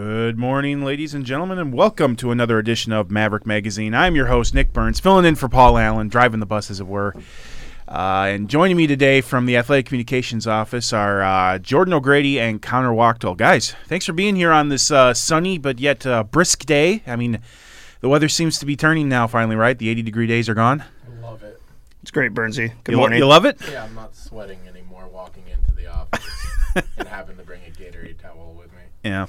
Good 0.00 0.36
morning, 0.36 0.84
ladies 0.84 1.14
and 1.14 1.24
gentlemen, 1.24 1.58
and 1.58 1.72
welcome 1.72 2.16
to 2.16 2.30
another 2.30 2.58
edition 2.58 2.92
of 2.92 3.10
Maverick 3.10 3.46
Magazine. 3.46 3.94
I'm 3.94 4.14
your 4.14 4.26
host, 4.26 4.52
Nick 4.52 4.74
Burns, 4.74 5.00
filling 5.00 5.24
in 5.24 5.36
for 5.36 5.48
Paul 5.48 5.78
Allen, 5.78 6.08
driving 6.08 6.38
the 6.38 6.44
bus, 6.44 6.70
as 6.70 6.80
it 6.80 6.86
were. 6.86 7.14
Uh, 7.88 8.26
and 8.28 8.50
joining 8.50 8.76
me 8.76 8.86
today 8.86 9.22
from 9.22 9.46
the 9.46 9.56
Athletic 9.56 9.86
Communications 9.86 10.46
Office 10.46 10.92
are 10.92 11.22
uh, 11.22 11.58
Jordan 11.60 11.94
O'Grady 11.94 12.38
and 12.38 12.60
Connor 12.60 12.92
Wachtel. 12.92 13.34
Guys, 13.34 13.74
thanks 13.86 14.04
for 14.04 14.12
being 14.12 14.36
here 14.36 14.52
on 14.52 14.68
this 14.68 14.90
uh, 14.90 15.14
sunny 15.14 15.56
but 15.56 15.80
yet 15.80 16.04
uh, 16.04 16.24
brisk 16.24 16.66
day. 16.66 17.02
I 17.06 17.16
mean, 17.16 17.40
the 18.02 18.10
weather 18.10 18.28
seems 18.28 18.58
to 18.58 18.66
be 18.66 18.76
turning 18.76 19.08
now, 19.08 19.26
finally, 19.26 19.56
right? 19.56 19.78
The 19.78 19.88
80 19.88 20.02
degree 20.02 20.26
days 20.26 20.46
are 20.50 20.54
gone. 20.54 20.84
I 21.10 21.20
love 21.22 21.42
it. 21.42 21.58
It's 22.02 22.10
great, 22.10 22.34
Bernsey. 22.34 22.70
Good 22.84 22.92
You, 22.92 22.96
lo- 22.98 23.02
morning. 23.04 23.18
you 23.20 23.26
love 23.26 23.46
it? 23.46 23.58
Yeah, 23.70 23.84
I'm 23.84 23.94
not 23.94 24.14
sweating 24.14 24.58
anymore 24.68 25.08
walking 25.10 25.44
into 25.50 25.72
the 25.72 25.86
office 25.90 26.46
and 26.98 27.08
having 27.08 27.38
to 27.38 27.42
bring 27.44 27.62
a 27.66 27.70
Gatorade 27.70 28.18
towel 28.20 28.54
with 28.58 28.70
me. 28.74 28.82
Yeah. 29.02 29.24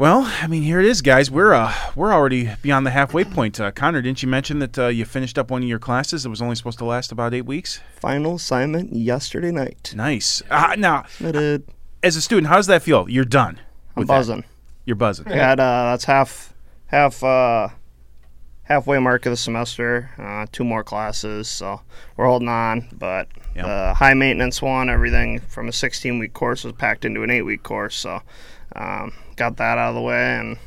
Well, 0.00 0.22
I 0.40 0.46
mean, 0.46 0.62
here 0.62 0.80
it 0.80 0.86
is, 0.86 1.02
guys. 1.02 1.30
We're 1.30 1.52
uh, 1.52 1.74
we're 1.94 2.10
already 2.10 2.48
beyond 2.62 2.86
the 2.86 2.90
halfway 2.90 3.22
point. 3.22 3.60
Uh, 3.60 3.70
Connor, 3.70 4.00
didn't 4.00 4.22
you 4.22 4.28
mention 4.28 4.58
that 4.60 4.78
uh, 4.78 4.86
you 4.86 5.04
finished 5.04 5.36
up 5.36 5.50
one 5.50 5.62
of 5.62 5.68
your 5.68 5.78
classes 5.78 6.22
that 6.22 6.30
was 6.30 6.40
only 6.40 6.54
supposed 6.56 6.78
to 6.78 6.86
last 6.86 7.12
about 7.12 7.34
eight 7.34 7.44
weeks? 7.44 7.82
Final 7.96 8.36
assignment 8.36 8.94
yesterday 8.96 9.50
night. 9.50 9.92
Nice. 9.94 10.40
Uh, 10.50 10.74
now, 10.78 11.04
as 12.02 12.16
a 12.16 12.22
student, 12.22 12.46
how 12.46 12.56
does 12.56 12.66
that 12.68 12.80
feel? 12.82 13.10
You're 13.10 13.26
done. 13.26 13.60
I'm 13.94 14.00
with 14.00 14.08
that. 14.08 14.14
buzzing. 14.14 14.44
You're 14.86 14.96
buzzing. 14.96 15.28
I 15.28 15.36
had 15.36 15.60
uh, 15.60 15.90
that's 15.90 16.04
half, 16.04 16.54
half, 16.86 17.22
uh, 17.22 17.68
halfway 18.62 18.98
mark 19.00 19.26
of 19.26 19.32
the 19.32 19.36
semester. 19.36 20.08
Uh, 20.16 20.46
two 20.50 20.64
more 20.64 20.82
classes, 20.82 21.46
so 21.46 21.82
we're 22.16 22.24
holding 22.24 22.48
on. 22.48 22.88
But 22.94 23.28
Yep. 23.54 23.66
the 23.66 23.94
high 23.94 24.14
maintenance 24.14 24.62
one, 24.62 24.88
everything 24.88 25.40
from 25.40 25.68
a 25.68 25.72
16 25.72 26.18
week 26.18 26.32
course 26.32 26.64
was 26.64 26.72
packed 26.72 27.04
into 27.04 27.22
an 27.22 27.30
eight 27.30 27.42
week 27.42 27.62
course. 27.62 27.96
So 27.96 28.22
um, 28.76 29.12
got 29.40 29.56
that 29.56 29.78
out 29.78 29.88
of 29.88 29.94
the 29.94 30.02
way, 30.02 30.36
and 30.38 30.58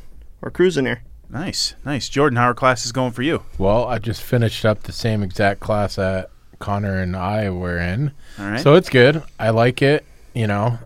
we're 0.41 0.49
cruising 0.49 0.85
here. 0.85 1.03
Nice, 1.29 1.75
nice. 1.85 2.09
Jordan, 2.09 2.37
how 2.37 2.49
are 2.49 2.53
classes 2.55 2.91
going 2.91 3.11
for 3.11 3.21
you? 3.21 3.43
Well, 3.59 3.85
I 3.85 3.99
just 3.99 4.21
finished 4.21 4.65
up 4.65 4.83
the 4.83 4.91
same 4.91 5.21
exact 5.21 5.59
class 5.59 5.95
that 5.97 6.31
Connor 6.57 6.97
and 6.99 7.15
I 7.15 7.51
were 7.51 7.77
in. 7.77 8.11
All 8.39 8.45
right. 8.51 8.59
So 8.59 8.73
it's 8.73 8.89
good. 8.89 9.21
I 9.39 9.51
like 9.51 9.81
it. 9.83 10.05
You 10.33 10.47
know, 10.47 10.79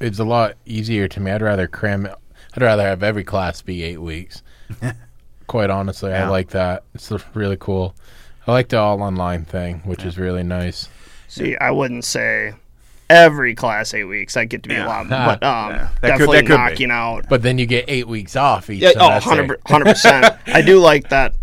it's 0.00 0.18
a 0.18 0.24
lot 0.24 0.56
easier 0.66 1.08
to 1.08 1.18
me. 1.20 1.30
I'd 1.30 1.40
rather 1.40 1.66
cram 1.66 2.04
it. 2.06 2.14
I'd 2.54 2.62
rather 2.62 2.82
have 2.82 3.02
every 3.02 3.24
class 3.24 3.62
be 3.62 3.82
eight 3.84 4.00
weeks. 4.02 4.42
Quite 5.46 5.70
honestly, 5.70 6.10
Yeah. 6.10 6.26
I 6.26 6.28
like 6.28 6.50
that. 6.50 6.84
It's 6.94 7.10
really 7.34 7.56
cool. 7.58 7.94
I 8.46 8.52
like 8.52 8.68
the 8.68 8.78
all 8.78 9.02
online 9.02 9.44
thing, 9.46 9.80
which 9.84 10.04
is 10.04 10.18
really 10.18 10.42
nice. 10.42 10.88
See, 11.28 11.56
I 11.56 11.70
wouldn't 11.70 12.04
say 12.04 12.54
every 13.10 13.54
class 13.54 13.92
eight 13.92 14.04
weeks. 14.04 14.36
I 14.36 14.44
get 14.46 14.62
to 14.62 14.68
be 14.68 14.76
Yeah. 14.76 14.86
a 14.86 14.88
lot, 14.88 15.08
but 15.10 15.42
um, 15.42 15.70
Yeah. 15.70 15.76
That 15.76 15.90
could- 16.00 16.06
definitely 16.08 16.36
that 16.38 16.46
could 16.46 16.52
be. 16.52 16.56
knocking 16.58 16.90
out 16.90 17.26
But 17.28 17.42
then 17.42 17.58
you 17.58 17.66
get 17.66 17.84
eight 17.88 18.06
weeks 18.08 18.36
off 18.36 18.70
each 18.70 18.80
Yeah, 18.82 18.92
oh, 18.96 19.08
100 19.20 19.60
percent. 19.84 20.36
I 20.46 20.62
do 20.62 20.78
like 20.78 21.10
that. 21.10 21.34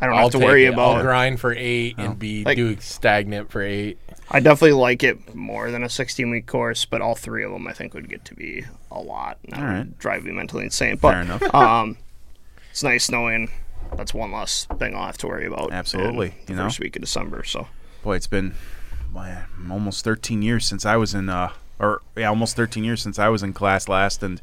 I 0.00 0.06
don't 0.06 0.16
I'll 0.16 0.22
have 0.24 0.32
to 0.32 0.38
worry 0.40 0.64
it. 0.64 0.74
I'll 0.76 1.00
grind 1.00 1.38
for 1.38 1.54
eight 1.56 1.96
and 1.98 2.18
be 2.18 2.42
Like- 2.44 2.56
do 2.56 2.76
stagnant 2.80 3.50
for 3.52 3.62
eight. 3.62 3.98
I 4.34 4.40
definitely 4.40 4.72
like 4.72 5.02
it 5.02 5.34
more 5.34 5.70
than 5.70 5.84
a 5.84 5.88
16 5.90 6.30
week 6.30 6.46
course, 6.46 6.86
but 6.86 7.02
all 7.02 7.14
three 7.14 7.44
of 7.44 7.52
them 7.52 7.66
I 7.68 7.72
think 7.74 7.92
would 7.92 8.08
get 8.08 8.24
to 8.26 8.34
be 8.34 8.64
a 8.90 8.98
lot. 8.98 9.38
And 9.44 9.52
that 9.52 9.60
All 9.60 9.66
would 9.66 9.72
right. 9.74 9.98
drive 9.98 10.24
me 10.24 10.32
mentally 10.32 10.64
insane. 10.64 10.96
Fair 10.96 11.12
But 11.12 11.20
enough. 11.42 11.54
um, 11.54 11.98
it's 12.70 12.82
nice 12.82 13.10
knowing 13.10 13.50
that's 13.94 14.14
one 14.14 14.32
less 14.32 14.66
thing 14.78 14.96
I'll 14.96 15.04
have 15.04 15.18
to 15.18 15.26
worry 15.26 15.46
about. 15.46 15.70
Absolutely, 15.72 16.34
the 16.46 16.52
you 16.54 16.56
know. 16.56 16.64
first 16.64 16.80
week 16.80 16.96
of 16.96 17.02
December. 17.02 17.44
So 17.44 17.66
Boy, 18.02 18.16
it's 18.16 18.26
been 18.26 18.54
well, 19.12 19.44
almost 19.70 20.04
13 20.04 20.42
years 20.42 20.66
since 20.66 20.86
I 20.86 20.96
was 20.96 21.14
in, 21.14 21.28
uh, 21.28 21.52
or 21.78 22.02
yeah, 22.16 22.28
almost 22.28 22.56
13 22.56 22.84
years 22.84 23.02
since 23.02 23.18
I 23.18 23.28
was 23.28 23.42
in 23.42 23.52
class 23.52 23.88
last, 23.88 24.22
and 24.22 24.40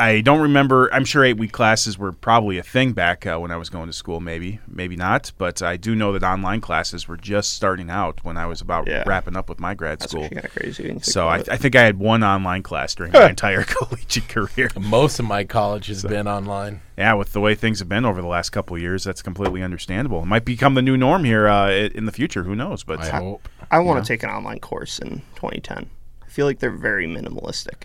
I 0.00 0.20
don't 0.22 0.40
remember. 0.40 0.92
I'm 0.94 1.04
sure 1.04 1.22
eight 1.24 1.36
week 1.36 1.52
classes 1.52 1.98
were 1.98 2.10
probably 2.12 2.56
a 2.58 2.62
thing 2.62 2.92
back 2.92 3.26
uh, 3.26 3.38
when 3.38 3.50
I 3.50 3.56
was 3.56 3.68
going 3.68 3.86
to 3.86 3.92
school. 3.92 4.18
Maybe, 4.20 4.58
maybe 4.66 4.96
not, 4.96 5.32
but 5.36 5.60
I 5.62 5.76
do 5.76 5.94
know 5.94 6.12
that 6.12 6.22
online 6.22 6.60
classes 6.60 7.06
were 7.06 7.16
just 7.18 7.52
starting 7.52 7.90
out 7.90 8.24
when 8.24 8.36
I 8.36 8.46
was 8.46 8.60
about 8.60 8.86
Yeah. 8.88 9.04
wrapping 9.06 9.36
up 9.36 9.48
with 9.48 9.60
my 9.60 9.74
grad 9.74 10.00
that's 10.00 10.10
school. 10.12 10.28
kind 10.28 10.44
of 10.44 10.50
crazy. 10.52 10.84
when 10.84 10.88
you 10.94 11.00
think 11.00 11.04
So 11.04 11.28
I. 11.28 11.36
I 11.50 11.56
think 11.56 11.76
I 11.76 11.82
had 11.82 11.98
one 11.98 12.24
online 12.24 12.62
class 12.62 12.94
during 12.94 13.12
my 13.12 13.28
entire 13.30 13.62
collegiate 13.68 14.28
career. 14.28 14.70
Most 14.80 15.18
of 15.18 15.26
my 15.26 15.44
college 15.44 15.86
has 15.88 16.02
been 16.02 16.26
online. 16.26 16.80
Yeah, 16.96 17.14
with 17.14 17.32
the 17.32 17.40
way 17.40 17.54
things 17.54 17.78
have 17.80 17.88
been 17.88 18.04
over 18.04 18.20
the 18.22 18.28
last 18.28 18.50
couple 18.50 18.76
of 18.76 18.82
years, 18.82 19.04
that's 19.04 19.22
completely 19.22 19.62
understandable. 19.62 20.22
It 20.22 20.26
might 20.26 20.44
become 20.44 20.74
the 20.74 20.82
new 20.82 20.96
norm 20.96 21.24
here 21.24 21.46
uh, 21.46 21.70
in 21.70 22.06
the 22.06 22.12
future. 22.12 22.42
Who 22.44 22.54
knows? 22.54 22.84
But 22.84 23.00
I 23.00 23.10
hope. 23.10 23.48
I 23.70 23.78
want 23.80 24.04
to 24.04 24.08
take 24.08 24.22
an 24.22 24.30
online 24.30 24.60
course 24.60 24.98
in 24.98 25.20
2010. 25.36 25.90
I 26.22 26.26
feel 26.28 26.46
like 26.46 26.58
they're 26.58 26.70
very 26.70 27.06
minimalistic. 27.06 27.82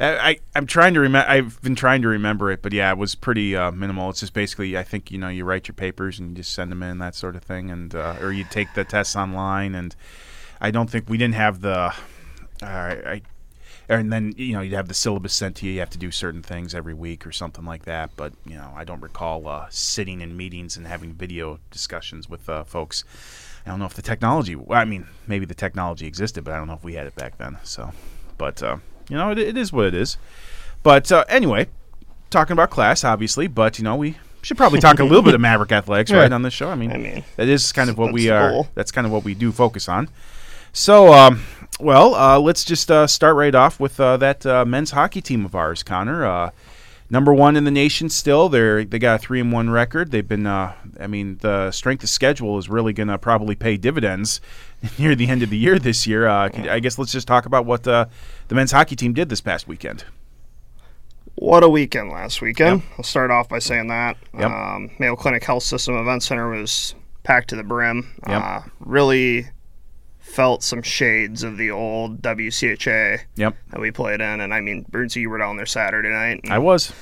I, 0.00 0.38
I'm 0.54 0.66
trying 0.66 0.94
to 0.94 1.00
remember. 1.00 1.28
I've 1.28 1.60
been 1.60 1.74
trying 1.74 2.02
to 2.02 2.08
remember 2.08 2.52
it, 2.52 2.62
but 2.62 2.72
yeah, 2.72 2.90
it 2.92 2.98
was 2.98 3.16
pretty 3.16 3.56
uh, 3.56 3.72
minimal. 3.72 4.10
It's 4.10 4.20
just 4.20 4.32
basically, 4.32 4.78
I 4.78 4.84
think 4.84 5.10
you 5.10 5.18
know, 5.18 5.28
you 5.28 5.44
write 5.44 5.66
your 5.66 5.74
papers 5.74 6.20
and 6.20 6.30
you 6.30 6.36
just 6.36 6.52
send 6.52 6.70
them 6.70 6.84
in, 6.84 6.98
that 6.98 7.16
sort 7.16 7.34
of 7.34 7.42
thing, 7.42 7.70
and 7.70 7.94
uh, 7.94 8.16
or 8.20 8.32
you 8.32 8.44
take 8.44 8.74
the 8.74 8.84
tests 8.84 9.16
online. 9.16 9.74
And 9.74 9.96
I 10.60 10.70
don't 10.70 10.88
think 10.88 11.08
we 11.08 11.18
didn't 11.18 11.34
have 11.34 11.60
the. 11.62 11.94
Uh, 12.62 12.66
I, 12.66 13.22
and 13.88 14.12
then 14.12 14.34
you 14.36 14.52
know 14.52 14.60
you'd 14.60 14.74
have 14.74 14.86
the 14.86 14.94
syllabus 14.94 15.32
sent 15.32 15.56
to 15.56 15.66
you. 15.66 15.72
You 15.72 15.80
have 15.80 15.90
to 15.90 15.98
do 15.98 16.12
certain 16.12 16.42
things 16.42 16.76
every 16.76 16.94
week 16.94 17.26
or 17.26 17.32
something 17.32 17.64
like 17.64 17.84
that. 17.86 18.10
But 18.14 18.34
you 18.46 18.54
know, 18.54 18.72
I 18.76 18.84
don't 18.84 19.00
recall 19.00 19.48
uh, 19.48 19.66
sitting 19.68 20.20
in 20.20 20.36
meetings 20.36 20.76
and 20.76 20.86
having 20.86 21.12
video 21.12 21.58
discussions 21.72 22.28
with 22.28 22.48
uh, 22.48 22.62
folks. 22.62 23.02
I 23.66 23.70
don't 23.70 23.80
know 23.80 23.86
if 23.86 23.94
the 23.94 24.02
technology. 24.02 24.54
Well, 24.54 24.78
I 24.78 24.84
mean, 24.84 25.08
maybe 25.26 25.44
the 25.44 25.54
technology 25.56 26.06
existed, 26.06 26.44
but 26.44 26.54
I 26.54 26.58
don't 26.58 26.68
know 26.68 26.74
if 26.74 26.84
we 26.84 26.94
had 26.94 27.08
it 27.08 27.16
back 27.16 27.38
then. 27.38 27.58
So, 27.64 27.92
but 28.36 28.62
uh, 28.62 28.76
you 29.08 29.16
know, 29.16 29.30
it, 29.30 29.38
it 29.38 29.56
is 29.56 29.72
what 29.72 29.86
it 29.86 29.94
is. 29.94 30.16
But 30.82 31.10
uh, 31.10 31.24
anyway, 31.28 31.68
talking 32.30 32.52
about 32.52 32.70
class, 32.70 33.04
obviously, 33.04 33.46
but 33.46 33.78
you 33.78 33.84
know, 33.84 33.96
we 33.96 34.16
should 34.42 34.56
probably 34.56 34.80
talk 34.80 34.98
a 35.00 35.04
little 35.04 35.22
bit 35.22 35.34
of 35.34 35.40
Maverick 35.48 35.72
athletics, 35.72 36.10
right, 36.12 36.30
on 36.32 36.42
this 36.42 36.54
show. 36.54 36.68
I 36.68 36.74
mean, 36.74 36.92
I 36.92 36.96
mean, 36.96 37.24
that 37.36 37.48
is 37.48 37.72
kind 37.72 37.90
of 37.90 37.98
what 37.98 38.12
we 38.12 38.30
are. 38.30 38.50
goal. 38.50 38.68
That's 38.74 38.90
kind 38.92 39.06
of 39.06 39.12
what 39.12 39.24
we 39.24 39.34
do 39.34 39.52
focus 39.52 39.88
on. 39.88 40.08
So, 40.72 41.12
um, 41.12 41.42
well, 41.80 42.14
uh, 42.14 42.38
let's 42.38 42.64
just 42.64 42.90
uh, 42.90 43.06
start 43.06 43.36
right 43.36 43.54
off 43.54 43.80
with 43.80 43.98
uh, 43.98 44.16
that 44.18 44.44
uh, 44.46 44.64
men's 44.64 44.92
hockey 44.92 45.20
team 45.20 45.44
of 45.44 45.54
ours, 45.54 45.82
Connor. 45.82 46.52
Number 47.10 47.32
one 47.32 47.56
in 47.56 47.64
the 47.64 47.70
nation 47.70 48.10
still. 48.10 48.50
They're 48.50 48.84
they 48.84 48.98
got 48.98 49.16
a 49.16 49.18
three 49.18 49.40
and 49.40 49.50
one 49.50 49.70
record. 49.70 50.10
They've 50.10 50.26
been. 50.26 50.46
Uh, 50.46 50.74
I 51.00 51.06
mean, 51.06 51.38
the 51.38 51.70
strength 51.70 52.02
of 52.02 52.10
schedule 52.10 52.58
is 52.58 52.68
really 52.68 52.92
going 52.92 53.08
to 53.08 53.16
probably 53.16 53.54
pay 53.54 53.78
dividends 53.78 54.40
near 54.98 55.14
the 55.14 55.28
end 55.28 55.42
of 55.42 55.48
the 55.48 55.56
year 55.56 55.78
this 55.78 56.06
year. 56.06 56.28
Uh, 56.28 56.50
I 56.68 56.80
guess 56.80 56.98
let's 56.98 57.12
just 57.12 57.26
talk 57.26 57.46
about 57.46 57.64
what 57.64 57.88
uh, 57.88 58.06
the 58.48 58.54
men's 58.54 58.72
hockey 58.72 58.94
team 58.94 59.14
did 59.14 59.30
this 59.30 59.40
past 59.40 59.66
weekend. 59.66 60.04
What 61.36 61.62
a 61.62 61.68
weekend 61.68 62.10
last 62.10 62.42
weekend. 62.42 62.82
I'll 62.98 63.04
start 63.04 63.30
off 63.30 63.48
by 63.48 63.60
saying 63.60 63.86
that. 63.88 64.16
Yep. 64.34 64.50
Um, 64.50 64.90
Mayo 64.98 65.14
Clinic 65.14 65.44
Health 65.44 65.62
System 65.62 65.94
Event 65.94 66.24
Center 66.24 66.50
was 66.50 66.94
packed 67.22 67.50
to 67.50 67.56
the 67.56 67.62
brim. 67.62 68.12
Yep. 68.26 68.42
Uh, 68.42 68.60
really 68.80 69.48
felt 70.38 70.62
some 70.62 70.82
shades 70.82 71.42
of 71.42 71.56
the 71.56 71.68
old 71.68 72.22
WCHA 72.22 73.22
Yep, 73.34 73.56
that 73.72 73.80
we 73.80 73.90
played 73.90 74.20
in. 74.20 74.40
And 74.40 74.54
I 74.54 74.60
mean, 74.60 74.84
Bernsey, 74.88 75.16
you 75.22 75.30
were 75.30 75.38
down 75.38 75.56
there 75.56 75.66
Saturday 75.66 76.10
night. 76.10 76.42
I 76.48 76.60
was. 76.60 76.92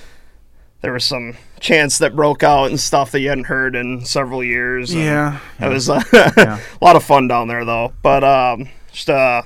there 0.81 0.95
was 0.95 1.05
some 1.05 1.35
chants 1.61 1.99
that 1.99 2.17
broke 2.17 2.43
out 2.43 2.71
and 2.71 2.81
stuff 2.81 3.11
that 3.13 3.21
you 3.21 3.29
hadn't 3.29 3.45
heard 3.45 3.77
in 3.77 4.07
several 4.07 4.43
years. 4.43 4.95
Yeah, 4.95 5.39
It 5.61 5.69
was 5.69 5.91
uh, 5.91 6.01
Yeah. 6.15 6.59
a 6.81 6.85
lot 6.85 6.97
of 6.97 7.05
fun 7.05 7.29
down 7.29 7.47
there, 7.49 7.67
though. 7.67 7.93
But 8.03 8.25
um, 8.25 8.71
just 8.91 9.11
uh, 9.11 9.43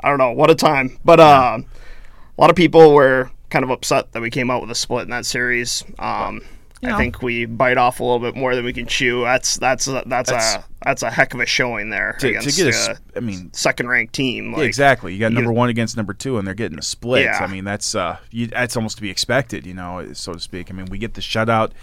I 0.00 0.08
don't 0.08 0.16
know 0.18 0.32
what 0.32 0.50
a 0.50 0.54
time. 0.54 0.98
But 1.04 1.20
uh, 1.20 1.58
a 1.60 2.40
lot 2.40 2.48
of 2.48 2.56
people 2.56 2.94
were 2.94 3.30
kind 3.50 3.64
of 3.64 3.70
upset 3.70 4.12
that 4.12 4.22
we 4.22 4.30
came 4.30 4.50
out 4.50 4.62
with 4.62 4.70
a 4.70 4.74
split 4.74 5.02
in 5.02 5.10
that 5.10 5.26
series. 5.26 5.84
Um, 5.98 6.40
You 6.84 6.90
know. 6.90 6.96
I 6.96 6.98
think 6.98 7.22
we 7.22 7.46
bite 7.46 7.76
off 7.78 8.00
a 8.00 8.04
little 8.04 8.18
bit 8.20 8.36
more 8.36 8.54
than 8.54 8.64
we 8.64 8.72
can 8.72 8.86
chew. 8.86 9.22
That's 9.24 9.56
that's 9.56 9.86
a, 9.88 10.02
that's, 10.06 10.30
That's- 10.30 10.56
a 10.56 10.64
that's 10.84 11.02
a 11.02 11.10
heck 11.10 11.32
of 11.34 11.40
a 11.40 11.46
showing 11.46 11.88
there 11.90 12.14
to, 12.20 12.26
to 12.40 12.50
get 12.52 12.58
a, 12.58 12.64
a 12.66 12.68
s- 12.68 13.00
I 13.16 13.20
mean, 13.20 13.50
second 13.54 13.88
ranked 13.88 14.12
team. 14.12 14.52
Yeah, 14.56 14.64
exactly. 14.64 15.14
You 15.14 15.20
got 15.20 15.32
number 15.32 15.50
get- 15.50 15.56
one 15.56 15.68
against 15.70 15.96
number 15.96 16.12
two, 16.12 16.36
and 16.38 16.46
they're 16.46 16.54
getting 16.54 16.78
a 16.78 16.82
split. 16.82 17.24
Yeah. 17.24 17.38
I 17.40 17.46
mean, 17.46 17.64
that's 17.64 17.94
uh, 17.94 18.18
you, 18.30 18.48
that's 18.48 18.76
almost 18.76 18.96
to 18.96 19.02
be 19.02 19.10
expected, 19.10 19.66
you 19.66 19.74
know, 19.74 20.12
so 20.12 20.34
to 20.34 20.40
speak. 20.40 20.70
I 20.70 20.74
mean, 20.74 20.86
we 20.86 20.98
get 20.98 21.14
the 21.14 21.20
shutout 21.22 21.70
the 21.70 21.74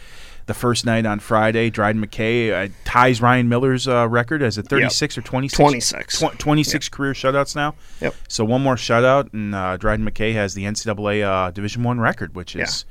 the 0.47 0.53
first 0.55 0.85
night 0.87 1.05
on 1.05 1.19
Friday. 1.19 1.69
Dryden 1.69 2.03
McKay 2.05 2.51
uh, 2.51 2.71
ties 2.83 3.21
Ryan 3.21 3.47
Miller's 3.47 3.87
uh, 3.87 4.07
record 4.09 4.41
as 4.41 4.57
a 4.57 4.63
36 4.63 5.17
or 5.19 5.21
26? 5.21 5.57
26. 5.57 6.19
Tw- 6.19 6.39
26 6.39 6.89
career 6.89 7.13
shutouts 7.13 7.55
now. 7.55 7.75
Yep. 8.01 8.15
So 8.27 8.43
one 8.43 8.61
more 8.61 8.75
shutout, 8.75 9.31
and 9.33 9.53
uh, 9.55 9.77
Dryden 9.77 10.03
McKay 10.05 10.33
has 10.33 10.53
the 10.55 10.63
NCAA 10.65 11.23
uh, 11.23 11.51
Division 11.51 11.83
One 11.83 11.99
record, 11.99 12.35
which 12.35 12.55
is 12.55 12.85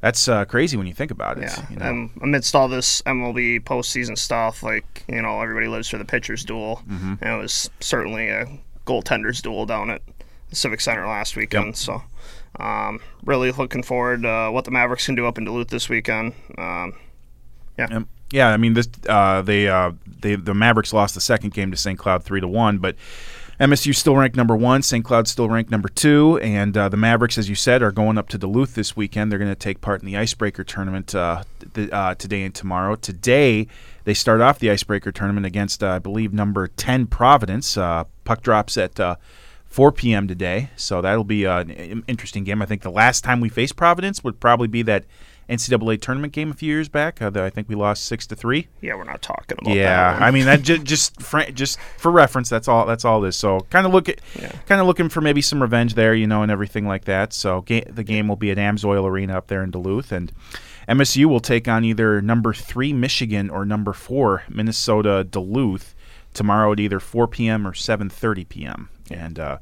that's 0.00 0.28
uh, 0.28 0.44
crazy 0.46 0.76
when 0.76 0.86
you 0.86 0.94
think 0.94 1.10
about 1.10 1.38
it. 1.38 1.44
Yeah. 1.44 1.70
you 1.70 1.76
know? 1.76 1.86
And 1.86 2.10
amidst 2.22 2.54
all 2.54 2.68
this 2.68 3.02
MLB 3.02 3.60
postseason 3.60 4.16
stuff, 4.16 4.62
like, 4.62 5.04
you 5.08 5.20
know, 5.20 5.40
everybody 5.40 5.68
lives 5.68 5.88
for 5.88 5.98
the 5.98 6.04
pitcher's 6.04 6.44
duel. 6.44 6.82
Mm-hmm. 6.88 7.14
And 7.20 7.34
it 7.34 7.42
was 7.42 7.70
certainly 7.80 8.28
a 8.28 8.46
goaltender's 8.86 9.42
duel 9.42 9.66
down 9.66 9.90
at 9.90 10.02
the 10.48 10.56
Civic 10.56 10.80
Center 10.80 11.06
last 11.06 11.36
weekend. 11.36 11.76
So, 11.76 12.02
um, 12.58 13.00
really 13.24 13.52
looking 13.52 13.82
forward 13.82 14.22
to 14.22 14.30
uh, 14.30 14.50
what 14.50 14.64
the 14.64 14.70
Mavericks 14.70 15.06
can 15.06 15.14
do 15.14 15.26
up 15.26 15.38
in 15.38 15.44
Duluth 15.44 15.68
this 15.68 15.88
weekend. 15.88 16.34
Um, 16.56 16.94
Um, 17.90 18.08
yeah, 18.32 18.48
I 18.48 18.56
mean 18.56 18.74
this. 18.74 18.88
Uh, 19.08 19.42
they, 19.42 19.68
uh, 19.68 19.92
they 20.20 20.36
the 20.36 20.54
Mavericks 20.54 20.92
lost 20.92 21.14
the 21.14 21.20
second 21.20 21.52
game 21.52 21.70
to 21.70 21.76
St. 21.76 21.98
Cloud 21.98 22.22
three 22.22 22.40
to 22.40 22.48
one, 22.48 22.78
but 22.78 22.96
MSU 23.60 23.94
still 23.94 24.16
ranked 24.16 24.38
number 24.38 24.56
one. 24.56 24.82
St. 24.82 25.04
Cloud 25.04 25.28
still 25.28 25.46
ranked 25.46 25.70
number 25.70 25.90
two, 25.90 26.38
and 26.42 26.74
uh, 26.74 26.88
the 26.88 26.96
Mavericks, 26.96 27.36
as 27.36 27.50
you 27.50 27.54
said, 27.54 27.82
are 27.82 27.92
going 27.92 28.16
up 28.16 28.30
to 28.30 28.38
Duluth 28.38 28.74
this 28.74 28.96
weekend. 28.96 29.30
They're 29.30 29.38
going 29.38 29.50
to 29.50 29.54
take 29.54 29.82
part 29.82 30.00
in 30.00 30.06
the 30.06 30.16
Icebreaker 30.16 30.64
tournament 30.64 31.14
uh, 31.14 31.42
th- 31.74 31.90
uh, 31.92 32.14
today 32.14 32.44
and 32.44 32.54
tomorrow. 32.54 32.96
Today 32.96 33.66
they 34.04 34.14
start 34.14 34.40
off 34.40 34.58
the 34.58 34.70
Icebreaker 34.70 35.12
tournament 35.12 35.44
against, 35.44 35.82
uh, 35.82 35.90
I 35.90 35.98
believe, 35.98 36.32
number 36.32 36.68
ten 36.68 37.06
Providence. 37.06 37.76
Uh, 37.76 38.04
puck 38.24 38.42
drops 38.42 38.76
at. 38.76 38.98
Uh, 38.98 39.16
4 39.66 39.92
p.m. 39.92 40.26
today, 40.26 40.68
so 40.74 41.00
that'll 41.00 41.22
be 41.22 41.44
an 41.44 42.02
interesting 42.08 42.42
game. 42.42 42.60
I 42.60 42.66
think 42.66 42.82
the 42.82 42.90
last 42.90 43.22
time 43.22 43.40
we 43.40 43.48
faced 43.48 43.76
Providence 43.76 44.24
would 44.24 44.40
probably 44.40 44.66
be 44.66 44.82
that 44.82 45.04
NCAA 45.50 46.00
tournament 46.00 46.32
game 46.32 46.50
a 46.50 46.54
few 46.54 46.68
years 46.72 46.88
back. 46.88 47.20
Uh, 47.20 47.30
I 47.34 47.50
think 47.50 47.68
we 47.68 47.74
lost 47.74 48.04
six 48.06 48.26
to 48.28 48.36
three. 48.36 48.68
yeah, 48.80 48.94
we're 48.94 49.04
not 49.04 49.20
talking 49.20 49.58
about 49.60 49.74
Yeah. 49.74 50.16
I 50.20 50.30
mean 50.30 50.44
that 50.46 50.62
just 50.68 50.84
just 50.84 51.20
fr- 51.20 51.50
just 51.52 51.78
for 51.98 52.10
reference. 52.10 52.48
That's 52.48 52.68
all. 52.68 52.86
That's 52.86 53.04
all 53.04 53.20
this. 53.20 53.36
So 53.36 53.60
kind 53.70 53.86
of 53.86 53.92
look 53.92 54.08
at, 54.08 54.20
Yeah. 54.40 54.52
kind 54.66 54.80
of 54.80 54.86
looking 54.86 55.08
for 55.08 55.20
maybe 55.20 55.42
some 55.42 55.60
revenge 55.60 55.94
there, 55.94 56.14
you 56.14 56.26
know, 56.26 56.42
and 56.42 56.50
everything 56.52 56.86
like 56.86 57.04
that. 57.06 57.32
So 57.32 57.62
ga- 57.62 57.84
the 57.90 58.04
game 58.04 58.28
will 58.28 58.36
be 58.36 58.50
at 58.50 58.58
Amsoil 58.58 59.04
Arena 59.04 59.36
up 59.36 59.48
there 59.48 59.62
in 59.62 59.70
Duluth, 59.70 60.12
and 60.12 60.32
MSU 60.88 61.26
will 61.26 61.40
take 61.40 61.68
on 61.68 61.84
either 61.84 62.20
number 62.22 62.52
three 62.52 62.92
Michigan 62.92 63.50
or 63.50 63.64
number 63.64 63.92
four 63.92 64.44
Minnesota 64.48 65.24
Duluth 65.24 65.94
tomorrow 66.32 66.72
at 66.72 66.80
either 66.80 67.00
4 67.00 67.26
p.m. 67.28 67.66
or 67.66 67.72
7:30 67.72 68.48
p.m. 68.48 68.88
And 69.10 69.38
uh, 69.38 69.58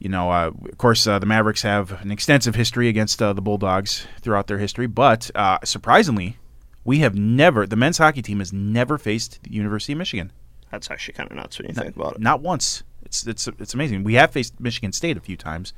you 0.00 0.08
know, 0.08 0.30
uh, 0.30 0.50
of 0.70 0.78
course, 0.78 1.06
uh, 1.06 1.18
the 1.18 1.26
Mavericks 1.26 1.62
have 1.62 2.00
an 2.00 2.10
extensive 2.10 2.54
history 2.54 2.88
against 2.88 3.22
uh, 3.22 3.32
the 3.32 3.42
Bulldogs 3.42 4.06
throughout 4.22 4.46
their 4.46 4.58
history, 4.58 4.86
but 4.86 5.30
uh, 5.34 5.58
surprisingly, 5.62 6.38
we 6.84 7.00
have 7.00 7.14
never 7.14 7.66
the 7.66 7.76
men's 7.76 7.98
hockey 7.98 8.22
team 8.22 8.38
has 8.38 8.52
never 8.52 8.98
faced 8.98 9.42
the 9.42 9.52
University 9.52 9.92
of 9.92 9.98
Michigan. 9.98 10.32
That's 10.70 10.90
actually 10.90 11.14
kind 11.14 11.30
of 11.30 11.36
nuts 11.36 11.58
when 11.58 11.68
you 11.68 11.74
think 11.74 11.96
about 11.96 12.14
it. 12.14 12.20
Not 12.20 12.40
once. 12.40 12.82
It's 13.04 13.26
it's 13.26 13.46
it's 13.46 13.74
amazing. 13.74 14.02
We 14.04 14.14
have 14.14 14.30
faced 14.30 14.58
Michigan 14.58 14.92
State 14.92 15.16
a 15.16 15.20
few 15.20 15.36
times, 15.36 15.74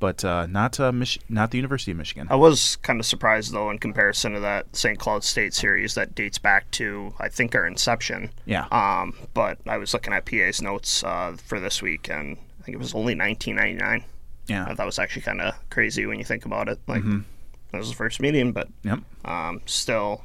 but 0.00 0.24
uh, 0.24 0.46
not 0.46 0.78
uh, 0.78 0.92
Mich- 0.92 1.20
not 1.28 1.50
the 1.50 1.58
University 1.58 1.92
of 1.92 1.96
Michigan. 1.96 2.26
I 2.28 2.36
was 2.36 2.76
kind 2.76 3.00
of 3.00 3.06
surprised, 3.06 3.52
though, 3.52 3.70
in 3.70 3.78
comparison 3.78 4.32
to 4.32 4.40
that 4.40 4.74
St. 4.74 4.98
Cloud 4.98 5.24
State 5.24 5.54
series 5.54 5.94
that 5.94 6.14
dates 6.14 6.38
back 6.38 6.70
to, 6.72 7.14
I 7.20 7.28
think, 7.28 7.54
our 7.54 7.66
inception. 7.66 8.30
Yeah. 8.44 8.66
Um, 8.72 9.14
but 9.32 9.58
I 9.66 9.78
was 9.78 9.94
looking 9.94 10.12
at 10.12 10.26
PA's 10.26 10.60
notes 10.60 11.04
uh, 11.04 11.36
for 11.42 11.60
this 11.60 11.80
week, 11.80 12.10
and 12.10 12.36
think 12.66 12.74
it 12.74 12.78
was 12.78 12.94
only 12.94 13.14
1999. 13.16 14.04
Yeah. 14.48 14.74
That 14.74 14.84
was 14.84 14.98
actually 14.98 15.22
kind 15.22 15.40
of 15.40 15.54
crazy 15.70 16.04
when 16.06 16.18
you 16.18 16.24
think 16.24 16.44
about 16.44 16.68
it. 16.68 16.78
Like, 16.86 17.02
that 17.04 17.78
was 17.78 17.88
the 17.90 17.96
first 17.96 18.20
meeting, 18.20 18.52
but 18.52 18.68
Yep. 18.84 18.98
um, 19.24 19.60
still, 19.66 20.22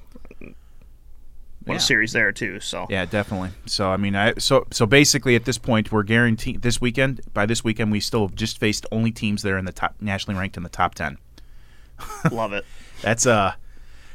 what 1.65 1.73
Yeah. 1.73 1.75
a 1.75 1.79
series 1.79 2.11
there 2.13 2.31
too. 2.31 2.59
So 2.59 2.87
Yeah, 2.89 3.05
definitely. 3.05 3.51
So 3.67 3.91
I 3.91 3.97
mean, 3.97 4.15
I 4.15 4.33
so 4.37 4.65
so 4.71 4.85
basically 4.85 5.35
at 5.35 5.45
this 5.45 5.57
point 5.59 5.91
we're 5.91 6.03
guaranteed 6.03 6.61
this 6.63 6.81
weekend. 6.81 7.21
By 7.33 7.45
this 7.45 7.63
weekend, 7.63 7.91
we 7.91 7.99
still 7.99 8.27
have 8.27 8.35
just 8.35 8.57
faced 8.59 8.85
only 8.91 9.11
teams 9.11 9.43
that 9.43 9.51
are 9.51 9.57
in 9.59 9.65
the 9.65 9.71
top 9.71 9.95
nationally 10.01 10.39
ranked 10.39 10.57
in 10.57 10.63
the 10.63 10.69
top 10.69 10.95
ten. 10.95 11.17
love 12.31 12.53
it. 12.53 12.65
That's 13.01 13.25
a 13.27 13.55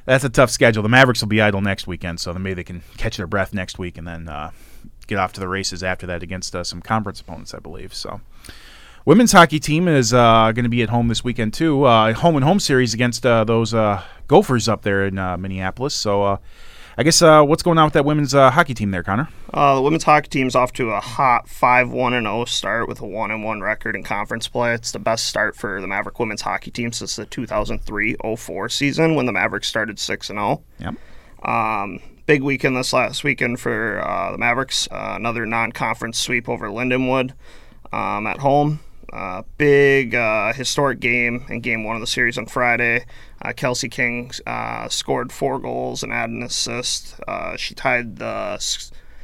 that's 0.07 0.25
a 0.25 0.29
tough 0.29 0.51
schedule. 0.51 0.83
The 0.83 0.89
Mavericks 0.89 1.21
will 1.21 1.29
be 1.29 1.41
idle 1.41 1.61
next 1.61 1.87
weekend, 1.87 2.19
so 2.21 2.33
maybe 2.35 2.55
they 2.55 2.65
can 2.65 2.83
catch 2.97 3.17
their 3.17 3.27
breath 3.29 3.53
next 3.55 3.79
week 3.79 3.97
and 3.99 4.07
then 4.07 4.29
uh, 4.29 4.51
get 5.07 5.19
off 5.19 5.33
to 5.35 5.41
the 5.41 5.49
races 5.49 5.83
after 5.83 6.07
that 6.07 6.23
against 6.23 6.55
uh, 6.55 6.65
some 6.65 6.83
conference 6.83 7.21
opponents, 7.21 7.55
I 7.55 7.59
believe. 7.59 7.95
So. 7.95 8.21
Women's 9.05 9.31
hockey 9.31 9.61
team 9.61 9.87
is 9.87 10.13
uh, 10.13 10.51
going 10.51 10.65
to 10.65 10.69
be 10.69 10.83
at 10.83 10.89
home 10.89 11.07
this 11.07 11.23
weekend 11.23 11.55
too. 11.55 11.85
Uh, 11.85 12.13
home 12.13 12.35
and 12.35 12.45
home 12.45 12.59
series 12.59 12.93
against 12.93 13.25
uh, 13.25 13.45
those 13.45 13.73
uh, 13.73 14.03
Gophers 14.27 14.69
up 14.69 14.83
there 14.83 15.07
in 15.07 15.17
uh, 15.17 15.37
Minneapolis. 15.37 15.95
So, 15.95 16.25
uh, 16.25 16.37
I 16.99 17.03
guess 17.03 17.21
uh, 17.21 17.43
what's 17.45 17.63
going 17.63 17.77
on 17.77 17.85
with 17.85 17.93
that 17.93 18.07
women's 18.07 18.35
uh, 18.35 18.51
hockey 18.51 18.73
team 18.73 18.91
there, 18.91 19.03
Connor? 19.03 19.29
Uh, 19.53 19.75
the 19.75 19.83
women's 19.83 20.05
hockey 20.05 20.29
team's 20.29 20.57
off 20.57 20.73
to 20.75 20.91
a 20.91 21.01
hot 21.01 21.47
5 21.47 21.91
1 21.91 22.15
and 22.15 22.25
0 22.25 22.47
start 22.47 22.89
with 22.89 23.01
a 23.01 23.07
1 23.07 23.31
and 23.31 23.45
1 23.45 23.61
record 23.61 23.95
in 23.95 24.03
conference 24.03 24.49
play. 24.49 24.73
It's 24.73 24.93
the 24.93 24.99
best 24.99 25.27
start 25.27 25.57
for 25.57 25.81
the 25.81 25.87
Maverick 25.87 26.19
women's 26.19 26.41
hockey 26.41 26.71
team 26.71 26.93
since 26.93 27.17
the 27.17 27.27
2003 27.27 28.17
04 28.37 28.69
season 28.71 29.15
when 29.15 29.27
the 29.27 29.33
Mavericks 29.33 29.69
started 29.69 29.99
6 29.99 30.31
and 30.31 30.39
0. 30.39 30.63
Yep. 30.79 30.95
Um, 31.47 32.01
big 32.27 32.43
weekend 32.43 32.77
this 32.77 32.93
last 32.93 33.23
weekend 33.25 33.61
for 33.61 34.01
uh, 34.05 34.33
the 34.33 34.39
Mavericks. 34.39 34.89
Uh, 34.91 35.15
another 35.17 35.47
non 35.47 35.73
conference 35.73 36.19
sweep 36.19 36.49
over 36.49 36.69
Lindenwood 36.69 37.33
um, 37.93 38.27
at 38.27 38.39
home. 38.39 38.81
Uh, 39.13 39.43
big 39.57 40.15
uh, 40.15 40.53
historic 40.53 40.99
game 40.99 41.47
in 41.49 41.61
game 41.61 41.85
one 41.85 41.95
of 41.95 42.01
the 42.01 42.07
series 42.07 42.37
on 42.37 42.47
Friday. 42.47 43.07
Uh, 43.41 43.53
Kelsey 43.53 43.89
King 43.89 44.33
uh, 44.47 44.89
scored 44.89 45.33
four 45.33 45.59
goals 45.59 46.03
and 46.03 46.13
added 46.13 46.35
an 46.35 46.43
assist. 46.43 47.15
She 47.57 47.75
tied 47.75 48.17
the 48.17 48.59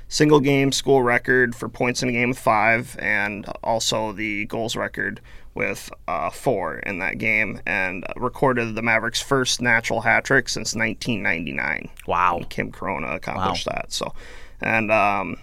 single 0.08 0.40
game 0.40 0.70
school 0.70 1.02
record 1.02 1.56
for 1.56 1.68
points 1.68 2.02
in 2.02 2.08
a 2.08 2.12
game 2.12 2.28
with 2.28 2.38
five, 2.38 2.96
and 3.00 3.46
also 3.64 4.12
the 4.12 4.46
goals 4.46 4.76
record 4.76 5.20
with 5.54 5.90
uh, 6.08 6.30
four 6.30 6.76
in 6.78 6.98
that 7.00 7.18
game, 7.18 7.60
and 7.66 8.04
recorded 8.16 8.74
the 8.74 8.82
Mavericks' 8.82 9.20
first 9.20 9.60
natural 9.60 10.00
hat 10.00 10.24
trick 10.24 10.48
since 10.48 10.74
1999. 10.74 11.90
Wow. 12.06 12.40
Kim 12.48 12.72
Corona 12.72 13.08
accomplished 13.14 13.66
that. 13.66 13.92
So, 13.92 14.14
and 14.60 14.90
um, 14.90 15.36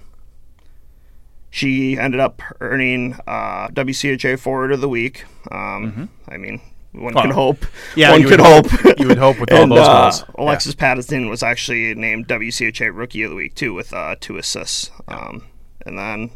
she 1.52 1.98
ended 1.98 2.20
up 2.20 2.42
earning 2.60 3.14
uh, 3.28 3.68
WCHA 3.70 4.40
Forward 4.40 4.72
of 4.72 4.82
the 4.82 4.90
Week. 4.90 5.26
Um, 5.52 6.10
I 6.28 6.38
mean, 6.38 6.62
one 6.92 7.14
Well, 7.14 7.24
could 7.24 7.34
hope. 7.34 7.60
Mm-hmm. 7.60 8.00
yeah, 8.00 8.12
one 8.12 8.24
could 8.24 8.40
hope. 8.40 8.68
hope. 8.68 9.00
You 9.00 9.08
would 9.08 9.18
hope 9.18 9.40
with 9.40 9.52
all 9.54 9.64
And, 9.64 9.72
those 9.72 9.88
uh, 9.88 10.02
goals. 10.02 10.26
Alexis 10.38 10.76
Patterson 10.76 11.30
was 11.30 11.42
actually 11.44 11.94
named 11.96 12.28
WCHA 12.28 12.96
Rookie 12.96 13.24
of 13.24 13.30
the 13.30 13.36
Week 13.36 13.56
too, 13.56 13.74
with 13.74 13.94
uh, 13.94 14.16
two 14.20 14.38
assists. 14.38 14.92
Um, 15.08 15.44
and 15.86 15.98
then, 15.98 16.32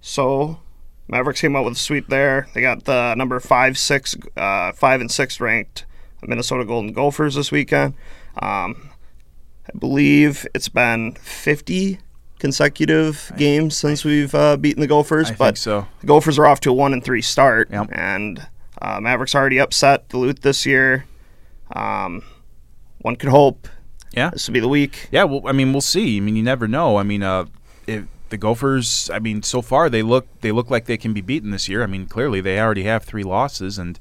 so 0.00 0.60
Mavericks 1.08 1.40
came 1.40 1.54
out 1.56 1.64
with 1.64 1.74
a 1.74 1.78
sweep 1.78 2.08
there. 2.08 2.48
They 2.54 2.60
got 2.60 2.84
the 2.84 3.14
number 3.14 3.38
five, 3.40 3.76
six, 3.78 4.16
uh, 4.36 4.72
five 4.72 5.00
and 5.00 5.10
six 5.10 5.40
ranked 5.40 5.84
Minnesota 6.22 6.64
Golden 6.64 6.92
Gophers 6.92 7.34
this 7.34 7.52
weekend. 7.52 7.94
Um, 8.40 8.90
I 9.68 9.78
believe 9.78 10.46
it's 10.54 10.68
been 10.68 11.12
50 11.16 11.98
consecutive 12.38 13.30
games 13.36 13.76
since 13.76 14.04
we've 14.04 14.34
uh, 14.34 14.56
beaten 14.56 14.80
the 14.80 14.86
Gophers, 14.86 15.30
I 15.30 15.34
but 15.34 15.58
so. 15.58 15.86
the 16.00 16.06
Gophers 16.06 16.38
are 16.38 16.46
off 16.46 16.60
to 16.60 16.70
a 16.70 16.74
one 16.74 16.92
and 16.92 17.04
three 17.04 17.22
start, 17.22 17.70
Yep. 17.70 17.88
and 17.92 18.46
uh, 18.80 19.00
Mavericks 19.00 19.34
already 19.34 19.58
upset 19.58 20.08
Duluth 20.08 20.40
this 20.40 20.64
year. 20.66 21.04
Um, 21.74 22.22
one 22.98 23.16
could 23.16 23.28
hope 23.30 23.68
Yeah. 24.12 24.30
this 24.30 24.46
will 24.48 24.54
be 24.54 24.60
the 24.60 24.68
week. 24.68 25.08
Yeah, 25.10 25.24
well, 25.24 25.42
I 25.46 25.52
mean, 25.52 25.72
we'll 25.72 25.80
see. 25.80 26.16
I 26.16 26.20
mean, 26.20 26.36
you 26.36 26.42
never 26.42 26.66
know. 26.68 26.96
I 26.96 27.02
mean, 27.02 27.22
uh, 27.22 27.46
if 27.86 28.04
the 28.34 28.38
Gophers, 28.38 29.08
I 29.10 29.20
mean, 29.20 29.44
so 29.44 29.62
far 29.62 29.88
they 29.88 30.02
look 30.02 30.26
they 30.40 30.50
look 30.50 30.68
like 30.68 30.86
they 30.86 30.96
can 30.96 31.12
be 31.12 31.20
beaten 31.20 31.50
this 31.50 31.68
year. 31.68 31.84
I 31.84 31.86
mean, 31.86 32.06
clearly 32.06 32.40
they 32.40 32.58
already 32.58 32.82
have 32.82 33.04
three 33.04 33.22
losses, 33.22 33.78
and 33.78 33.96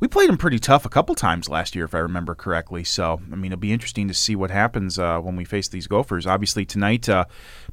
we 0.00 0.08
played 0.08 0.28
them 0.28 0.38
pretty 0.38 0.58
tough 0.58 0.84
a 0.84 0.88
couple 0.88 1.14
times 1.14 1.48
last 1.48 1.76
year, 1.76 1.84
if 1.84 1.94
I 1.94 1.98
remember 1.98 2.34
correctly. 2.34 2.82
So, 2.82 3.20
I 3.30 3.36
mean, 3.36 3.52
it'll 3.52 3.60
be 3.60 3.72
interesting 3.72 4.08
to 4.08 4.14
see 4.14 4.34
what 4.34 4.50
happens 4.50 4.98
uh, 4.98 5.20
when 5.20 5.36
we 5.36 5.44
face 5.44 5.68
these 5.68 5.86
Gophers. 5.86 6.26
Obviously, 6.26 6.64
tonight, 6.64 7.08
uh, 7.08 7.26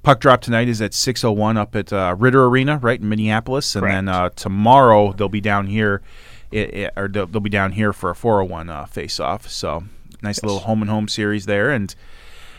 puck 0.03 0.19
drop 0.19 0.41
tonight 0.41 0.67
is 0.67 0.81
at 0.81 0.93
six 0.93 1.23
oh 1.23 1.31
one 1.31 1.57
up 1.57 1.75
at 1.75 1.91
uh, 1.91 2.15
Ridder 2.17 2.45
Arena, 2.45 2.77
right 2.77 3.01
in 3.01 3.09
Minneapolis, 3.09 3.75
and 3.75 3.87
then 3.87 4.07
uh, 4.07 4.29
tomorrow 4.29 5.13
they'll 5.13 5.29
be 5.29 5.41
down 5.41 5.65
here. 5.65 6.03
It, 6.51 6.73
it, 6.73 6.93
or 6.95 7.07
they'll, 7.07 7.25
they'll 7.25 7.41
be 7.41 7.49
down 7.49 7.71
here 7.73 7.91
for 7.91 8.09
a 8.09 8.15
401 8.15 8.69
uh, 8.69 8.85
face 8.85 9.19
off. 9.19 9.49
So, 9.49 9.85
nice 10.21 10.43
little 10.43 10.59
home 10.59 10.81
and 10.81 10.91
home 10.91 11.07
series 11.07 11.45
there. 11.45 11.71
And 11.71 11.93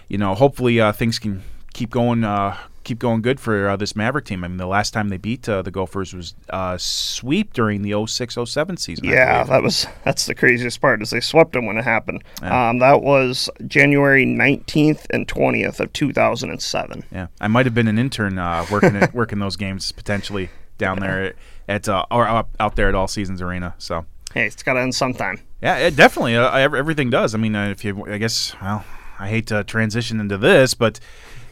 you 0.09 0.19
know, 0.19 0.35
hopefully 0.35 0.81
uh, 0.81 0.93
things 0.93 1.19
can 1.19 1.43
keep 1.79 1.91
going, 1.91 2.25
uh, 2.25 2.57
keep 2.89 2.99
going 2.99 3.21
good 3.21 3.39
for 3.39 3.69
uh, 3.69 3.77
this 3.77 3.95
Maverick 3.95 4.25
team. 4.25 4.43
I 4.43 4.49
mean, 4.49 4.57
the 4.57 4.67
last 4.67 4.93
time 4.93 5.11
they 5.11 5.19
beat 5.19 5.47
uh, 5.47 5.61
the 5.61 5.71
Gophers 5.71 6.15
was 6.15 6.35
uh, 6.49 6.79
sweep 6.79 7.53
during 7.53 7.83
the 7.83 7.91
06-07 7.91 8.79
season. 8.79 9.05
Yeah, 9.05 9.45
that 9.45 9.63
was 9.63 9.87
that's 10.05 10.25
the 10.25 10.35
craziest 10.35 10.81
part 10.81 11.03
is 11.03 11.11
they 11.11 11.21
swept 11.21 11.53
them 11.53 11.67
when 11.67 11.77
it 11.77 11.85
happened. 11.85 12.25
Um, 12.41 12.79
that 12.79 13.03
was 13.03 13.51
January 13.67 14.25
nineteenth 14.25 15.07
and 15.11 15.29
twentieth 15.29 15.81
of 15.81 15.93
two 15.93 16.13
thousand 16.13 16.51
and 16.51 16.63
seven. 16.63 17.05
yeah. 17.13 17.27
I 17.41 17.49
might 17.49 17.67
have 17.67 17.75
been 17.75 17.89
an 17.89 17.99
intern 17.99 18.39
uh, 18.39 18.65
working 18.71 18.97
it, 18.97 19.13
working 19.15 19.39
those 19.39 19.57
games 19.57 19.93
potentially 19.93 20.49
down 20.79 21.01
there 21.01 21.35
at 21.69 21.89
uh, 21.89 22.07
or 22.11 22.27
out, 22.27 22.49
out 22.59 22.77
there 22.77 22.89
at 22.89 22.95
All 22.95 23.09
Seasons 23.09 23.43
Arena. 23.43 23.75
So 23.79 24.07
Hey, 24.33 24.47
it's 24.47 24.63
got 24.63 24.75
to 24.75 24.81
end 24.81 24.95
sometime. 24.95 25.41
Yeah, 25.63 25.77
it 25.79 25.97
definitely. 25.97 26.37
Uh, 26.37 26.57
everything 26.57 27.11
does. 27.11 27.35
I 27.35 27.39
mean, 27.39 27.57
uh, 27.57 27.69
if 27.69 27.85
you, 27.85 28.07
I 28.07 28.19
guess, 28.19 28.55
well, 28.61 28.85
I 29.19 29.29
hate 29.29 29.47
to 29.49 29.65
transition 29.65 30.21
into 30.21 30.39
this, 30.39 30.75
but 30.75 31.01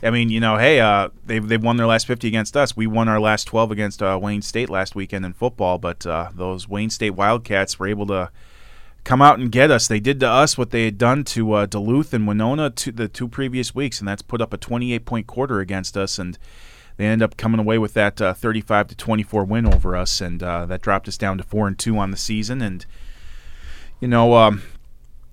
I 0.02 0.10
mean, 0.10 0.28
you 0.28 0.40
know, 0.40 0.56
hey, 0.56 0.80
uh, 0.80 1.08
they've 1.24 1.46
they've 1.46 1.62
won 1.62 1.76
their 1.76 1.86
last 1.86 2.06
fifty 2.06 2.28
against 2.28 2.56
us. 2.56 2.76
We 2.76 2.86
won 2.86 3.08
our 3.08 3.20
last 3.20 3.44
twelve 3.44 3.70
against 3.70 4.02
uh, 4.02 4.18
Wayne 4.20 4.42
State 4.42 4.68
last 4.68 4.94
weekend 4.94 5.24
in 5.24 5.32
football, 5.32 5.78
but 5.78 6.06
uh, 6.06 6.30
those 6.34 6.68
Wayne 6.68 6.90
State 6.90 7.10
Wildcats 7.10 7.78
were 7.78 7.88
able 7.88 8.06
to 8.06 8.30
come 9.04 9.22
out 9.22 9.38
and 9.38 9.50
get 9.50 9.70
us. 9.70 9.88
They 9.88 10.00
did 10.00 10.20
to 10.20 10.28
us 10.28 10.58
what 10.58 10.70
they 10.70 10.84
had 10.84 10.98
done 10.98 11.24
to 11.24 11.52
uh, 11.52 11.66
Duluth 11.66 12.12
and 12.12 12.26
Winona 12.26 12.70
to 12.70 12.92
the 12.92 13.08
two 13.08 13.28
previous 13.28 13.74
weeks, 13.74 13.98
and 13.98 14.06
that's 14.06 14.22
put 14.22 14.40
up 14.40 14.52
a 14.52 14.58
twenty-eight 14.58 15.06
point 15.06 15.26
quarter 15.26 15.60
against 15.60 15.96
us 15.96 16.18
and. 16.18 16.38
They 16.98 17.04
end 17.04 17.20
up 17.20 17.36
coming 17.36 17.60
away 17.60 17.76
with 17.76 17.92
that 17.92 18.22
uh, 18.22 18.32
35 18.32 18.88
to 18.88 18.96
24 18.96 19.44
win 19.44 19.66
over 19.66 19.94
us, 19.94 20.22
and 20.22 20.42
uh, 20.42 20.64
that 20.64 20.80
dropped 20.80 21.08
us 21.08 21.18
down 21.18 21.36
to 21.36 21.44
four 21.44 21.68
and 21.68 21.78
two 21.78 21.98
on 21.98 22.10
the 22.10 22.16
season. 22.16 22.62
And 22.62 22.86
you 24.00 24.08
know, 24.08 24.34
um, 24.34 24.62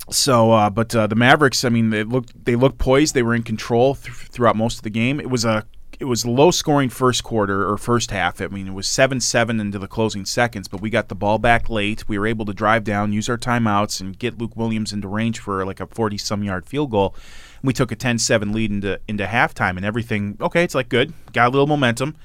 so, 0.10 0.52
uh, 0.52 0.70
but 0.70 0.96
uh, 0.96 1.08
the 1.08 1.16
Mavericks, 1.16 1.64
I 1.64 1.70
mean, 1.70 1.90
they 1.90 2.04
looked 2.04 2.46
they 2.46 2.56
looked 2.56 2.78
poised. 2.78 3.14
They 3.16 3.24
were 3.24 3.36
in 3.36 3.44
control 3.44 3.96
th- 3.96 4.14
throughout 4.14 4.56
most 4.56 4.78
of 4.78 4.84
the 4.84 4.90
game. 4.90 5.20
It 5.20 5.30
was 5.30 5.46
a 5.46 5.66
it 6.00 6.06
was 6.06 6.26
low 6.26 6.52
scoring 6.52 6.90
first 6.90 7.24
quarter 7.24 7.70
or 7.70 7.78
first 7.78 8.12
half. 8.12 8.42
I 8.42 8.48
mean, 8.48 8.68
it 8.68 8.74
was 8.74 8.88
seven 8.88 9.22
seven 9.22 9.60
into 9.60 9.80
the 9.80 9.88
closing 9.88 10.26
seconds, 10.26 10.68
but 10.68 10.82
we 10.82 10.90
got 10.90 11.08
the 11.08 11.16
ball 11.16 11.38
back 11.38 11.70
late. 11.70 12.08
We 12.10 12.20
were 12.20 12.28
able 12.28 12.46
to 12.46 12.54
drive 12.54 12.84
down, 12.84 13.14
use 13.14 13.30
our 13.30 13.38
timeouts, 13.38 14.02
and 14.02 14.18
get 14.18 14.38
Luke 14.38 14.58
Williams 14.58 14.92
into 14.92 15.08
range 15.08 15.40
for 15.40 15.66
like 15.66 15.80
a 15.80 15.88
forty 15.88 16.18
some 16.18 16.44
yard 16.44 16.66
field 16.66 16.92
goal. 16.92 17.16
We 17.64 17.72
took 17.72 17.94
a 17.94 17.96
10-7 17.96 18.54
lead 18.54 18.72
into 18.72 19.00
into 19.08 19.26
halftime, 19.26 19.78
and 19.78 19.86
everything. 19.86 20.38
Okay, 20.42 20.66
it's 20.66 20.76
like 20.76 20.90
good, 20.90 21.14
got 21.32 21.48
a 21.48 21.52
little 21.52 21.68
momentum, 21.68 22.18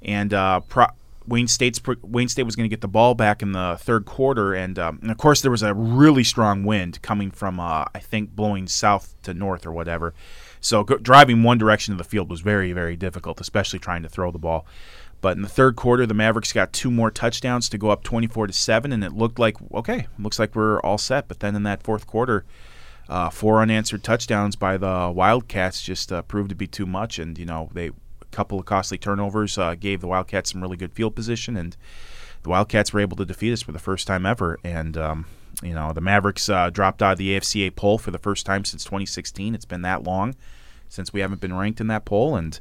and 0.00 0.32
uh, 0.32 0.60
pro- 0.60 0.86
Wayne 1.28 1.46
State's 1.46 1.80
Wayne 2.02 2.28
State 2.28 2.44
was 2.44 2.56
going 2.56 2.68
to 2.68 2.72
get 2.72 2.80
the 2.80 2.88
ball 2.88 3.14
back 3.14 3.42
in 3.42 3.52
the 3.52 3.76
third 3.78 4.06
quarter, 4.06 4.54
and, 4.54 4.78
um, 4.78 4.98
and 5.02 5.10
of 5.10 5.18
course 5.18 5.42
there 5.42 5.50
was 5.50 5.62
a 5.62 5.74
really 5.74 6.24
strong 6.24 6.64
wind 6.64 7.00
coming 7.02 7.30
from 7.30 7.60
uh, 7.60 7.84
I 7.94 7.98
think 7.98 8.34
blowing 8.34 8.66
south 8.66 9.14
to 9.22 9.34
north 9.34 9.66
or 9.66 9.72
whatever. 9.72 10.14
So 10.60 10.84
go, 10.84 10.96
driving 10.96 11.42
one 11.42 11.58
direction 11.58 11.92
of 11.92 11.98
the 11.98 12.04
field 12.04 12.30
was 12.30 12.40
very 12.40 12.72
very 12.72 12.96
difficult, 12.96 13.40
especially 13.40 13.78
trying 13.78 14.02
to 14.02 14.08
throw 14.08 14.30
the 14.30 14.38
ball. 14.38 14.66
But 15.20 15.36
in 15.36 15.42
the 15.42 15.48
third 15.48 15.76
quarter, 15.76 16.06
the 16.06 16.14
Mavericks 16.14 16.52
got 16.52 16.72
two 16.72 16.90
more 16.90 17.10
touchdowns 17.10 17.68
to 17.70 17.78
go 17.78 17.90
up 17.90 18.04
24 18.04 18.46
to 18.46 18.52
seven, 18.52 18.92
and 18.92 19.04
it 19.04 19.12
looked 19.12 19.38
like 19.38 19.56
okay, 19.74 20.06
looks 20.18 20.38
like 20.38 20.54
we're 20.54 20.80
all 20.80 20.98
set. 20.98 21.28
But 21.28 21.40
then 21.40 21.54
in 21.54 21.62
that 21.64 21.82
fourth 21.82 22.06
quarter. 22.06 22.44
Uh, 23.10 23.30
four 23.30 23.62
unanswered 23.62 24.04
touchdowns 24.04 24.54
by 24.54 24.76
the 24.76 25.10
Wildcats 25.14 25.80
just 25.80 26.12
uh, 26.12 26.20
proved 26.20 26.50
to 26.50 26.54
be 26.54 26.66
too 26.66 26.84
much, 26.84 27.18
and 27.18 27.38
you 27.38 27.46
know 27.46 27.70
they 27.72 27.90
couple 28.30 28.58
of 28.58 28.66
costly 28.66 28.98
turnovers 28.98 29.58
uh, 29.58 29.74
gave 29.74 30.00
the 30.00 30.08
Wildcats 30.08 30.52
some 30.52 30.60
really 30.62 30.76
good 30.76 30.92
field 30.92 31.14
position, 31.14 31.56
and 31.56 31.76
the 32.42 32.50
Wildcats 32.50 32.92
were 32.92 33.00
able 33.00 33.16
to 33.16 33.24
defeat 33.24 33.52
us 33.52 33.62
for 33.62 33.72
the 33.72 33.78
first 33.78 34.06
time 34.06 34.26
ever. 34.26 34.58
And 34.62 34.96
um, 34.96 35.26
you 35.62 35.74
know, 35.74 35.92
the 35.92 36.00
Mavericks 36.00 36.48
uh, 36.48 36.70
dropped 36.70 37.02
out 37.02 37.12
of 37.12 37.18
the 37.18 37.36
AFCA 37.36 37.74
poll 37.74 37.98
for 37.98 38.10
the 38.10 38.18
first 38.18 38.46
time 38.46 38.64
since 38.64 38.84
2016. 38.84 39.54
It's 39.54 39.64
been 39.64 39.82
that 39.82 40.04
long 40.04 40.34
since 40.88 41.12
we 41.12 41.20
haven't 41.20 41.40
been 41.40 41.54
ranked 41.54 41.80
in 41.80 41.88
that 41.88 42.04
poll, 42.04 42.36
and 42.36 42.58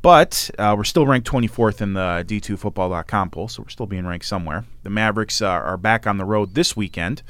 but 0.00 0.50
uh, 0.58 0.74
we're 0.76 0.84
still 0.84 1.06
ranked 1.06 1.30
24th 1.30 1.80
in 1.80 1.92
the 1.92 2.24
D2Football.com 2.26 3.30
poll, 3.30 3.48
so 3.48 3.62
we're 3.62 3.68
still 3.68 3.86
being 3.86 4.04
ranked 4.04 4.26
somewhere. 4.26 4.64
The 4.82 4.90
Mavericks 4.90 5.40
uh, 5.40 5.48
are 5.48 5.76
back 5.76 6.06
on 6.06 6.18
the 6.18 6.24
road 6.24 6.54
this 6.54 6.76
weekend. 6.76 7.22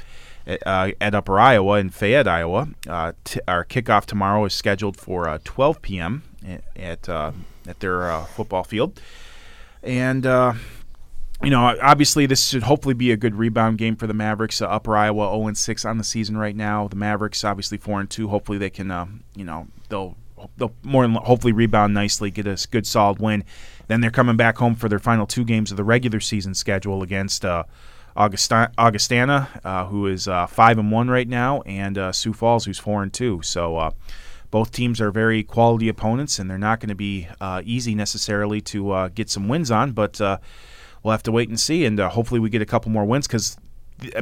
Uh, 0.65 0.91
at 0.99 1.15
Upper 1.15 1.39
Iowa 1.39 1.79
in 1.79 1.89
Fayette, 1.89 2.27
Iowa. 2.27 2.67
Uh, 2.85 3.13
t- 3.23 3.39
our 3.47 3.63
kickoff 3.63 4.05
tomorrow 4.05 4.43
is 4.43 4.53
scheduled 4.53 4.97
for 4.97 5.29
uh, 5.29 5.39
12 5.45 5.81
p.m. 5.81 6.23
at 6.75 7.07
uh, 7.07 7.31
at 7.67 7.79
their 7.79 8.11
uh, 8.11 8.25
football 8.25 8.63
field. 8.63 8.99
And, 9.81 10.25
uh, 10.25 10.53
you 11.41 11.49
know, 11.49 11.77
obviously 11.81 12.25
this 12.25 12.47
should 12.47 12.63
hopefully 12.63 12.93
be 12.93 13.11
a 13.11 13.17
good 13.17 13.35
rebound 13.35 13.77
game 13.77 13.95
for 13.95 14.07
the 14.07 14.13
Mavericks. 14.13 14.61
Uh, 14.61 14.67
Upper 14.67 14.95
Iowa 14.95 15.29
0 15.31 15.47
and 15.47 15.57
6 15.57 15.85
on 15.85 15.97
the 15.97 16.03
season 16.03 16.37
right 16.37 16.55
now. 16.55 16.87
The 16.87 16.95
Mavericks 16.95 17.43
obviously 17.43 17.77
4 17.77 18.01
and 18.01 18.09
2. 18.09 18.29
Hopefully 18.29 18.57
they 18.57 18.69
can, 18.69 18.91
uh, 18.91 19.07
you 19.35 19.43
know, 19.43 19.67
they'll 19.89 20.15
they'll 20.57 20.73
more 20.83 21.03
than 21.03 21.15
hopefully 21.15 21.53
rebound 21.53 21.93
nicely, 21.93 22.31
get 22.31 22.47
a 22.47 22.67
good 22.71 22.85
solid 22.87 23.19
win. 23.19 23.43
Then 23.87 24.01
they're 24.01 24.11
coming 24.11 24.37
back 24.37 24.57
home 24.57 24.75
for 24.75 24.89
their 24.89 24.99
final 24.99 25.25
two 25.25 25.43
games 25.43 25.71
of 25.71 25.77
the 25.77 25.83
regular 25.83 26.19
season 26.19 26.53
schedule 26.53 27.03
against 27.03 27.43
uh, 27.43 27.63
Augusta- 28.15 28.71
Augustana, 28.77 29.49
uh, 29.63 29.85
who 29.85 30.07
is 30.07 30.27
uh, 30.27 30.47
five 30.47 30.77
and 30.77 30.91
one 30.91 31.09
right 31.09 31.27
now, 31.27 31.61
and 31.61 31.97
uh, 31.97 32.11
Sioux 32.11 32.33
Falls, 32.33 32.65
who's 32.65 32.79
four 32.79 33.03
and 33.03 33.11
two. 33.11 33.41
So 33.41 33.93
both 34.53 34.71
teams 34.71 35.01
are 35.01 35.09
very 35.09 35.41
quality 35.41 35.89
opponents, 35.89 36.37
and 36.37 36.47
they're 36.47 36.59
not 36.59 36.79
going 36.79 36.89
to 36.89 36.95
be 36.95 37.27
uh, 37.41 37.63
easy 37.65 37.95
necessarily 37.95 38.61
to 38.61 38.91
uh, 38.91 39.07
get 39.07 39.27
some 39.27 39.47
wins 39.47 39.71
on. 39.71 39.93
But 39.93 40.21
uh, 40.21 40.37
we'll 41.01 41.13
have 41.13 41.23
to 41.23 41.31
wait 41.31 41.49
and 41.49 41.59
see, 41.59 41.85
and 41.85 41.99
uh, 41.99 42.07
hopefully 42.07 42.39
we 42.39 42.51
get 42.51 42.61
a 42.61 42.65
couple 42.67 42.91
more 42.91 43.03
wins 43.03 43.25
because 43.25 43.57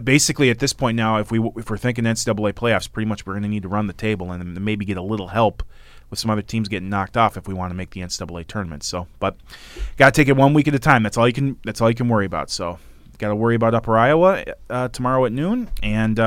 basically 0.06 0.50
at 0.50 0.60
this 0.60 0.72
point 0.72 0.96
now, 0.96 1.18
if 1.18 1.32
we 1.32 1.40
if 1.58 1.70
we're 1.70 1.76
thinking 1.76 2.06
NCAA 2.06 2.54
playoffs, 2.54 2.90
pretty 2.90 3.10
much 3.10 3.26
we're 3.26 3.34
going 3.34 3.44
to 3.44 3.50
need 3.50 3.64
to 3.64 3.68
run 3.68 3.88
the 3.88 3.94
table 3.94 4.32
and 4.32 4.64
maybe 4.64 4.86
get 4.86 4.96
a 4.96 5.02
little 5.02 5.28
help 5.28 5.64
with 6.10 6.18
some 6.18 6.32
other 6.32 6.42
teams 6.42 6.70
getting 6.70 6.88
knocked 6.88 7.18
off 7.18 7.36
if 7.36 7.46
we 7.46 7.54
want 7.54 7.72
to 7.72 7.76
make 7.76 7.90
the 7.90 8.00
NCAA 8.00 8.48
tournament. 8.48 8.84
So, 8.84 9.08
but 9.20 9.36
got 9.98 10.14
to 10.14 10.22
take 10.22 10.30
it 10.30 10.38
one 10.38 10.54
week 10.54 10.70
at 10.70 10.74
a 10.74 10.80
time. 10.80 11.04
That's 11.04 11.18
all 11.18 11.28
you 11.28 11.34
can. 11.34 11.58
That's 11.66 11.82
all 11.82 11.90
you 11.90 11.96
can 11.96 12.08
worry 12.08 12.26
about. 12.26 12.50
So, 12.50 12.80
got 13.18 13.28
to 13.28 13.36
worry 13.36 13.56
about 13.56 13.76
Upper 13.76 13.98
Iowa 13.98 14.46
uh, 14.70 14.88
tomorrow 14.88 15.26
at 15.26 15.34
noon 15.34 15.70
and. 15.84 16.18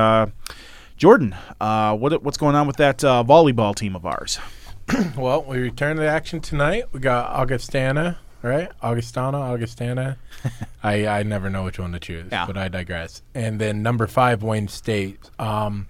Jordan, 0.97 1.35
uh, 1.59 1.95
what, 1.95 2.23
what's 2.23 2.37
going 2.37 2.55
on 2.55 2.67
with 2.67 2.77
that 2.77 3.03
uh, 3.03 3.23
volleyball 3.27 3.75
team 3.75 3.95
of 3.95 4.05
ours? 4.05 4.39
well, 5.17 5.43
we 5.43 5.57
return 5.57 5.97
to 5.97 6.07
action 6.07 6.39
tonight. 6.39 6.85
We 6.93 6.99
got 7.01 7.31
Augustana, 7.31 8.17
right? 8.41 8.71
Augustana, 8.81 9.37
Augustana. 9.37 10.17
I 10.83 11.07
I 11.07 11.23
never 11.23 11.49
know 11.49 11.63
which 11.63 11.79
one 11.79 11.91
to 11.93 11.99
choose, 11.99 12.27
yeah. 12.31 12.45
but 12.45 12.55
I 12.55 12.67
digress. 12.67 13.21
And 13.33 13.59
then 13.59 13.81
number 13.83 14.07
five, 14.07 14.43
Wayne 14.43 14.67
State. 14.67 15.19
Um, 15.39 15.87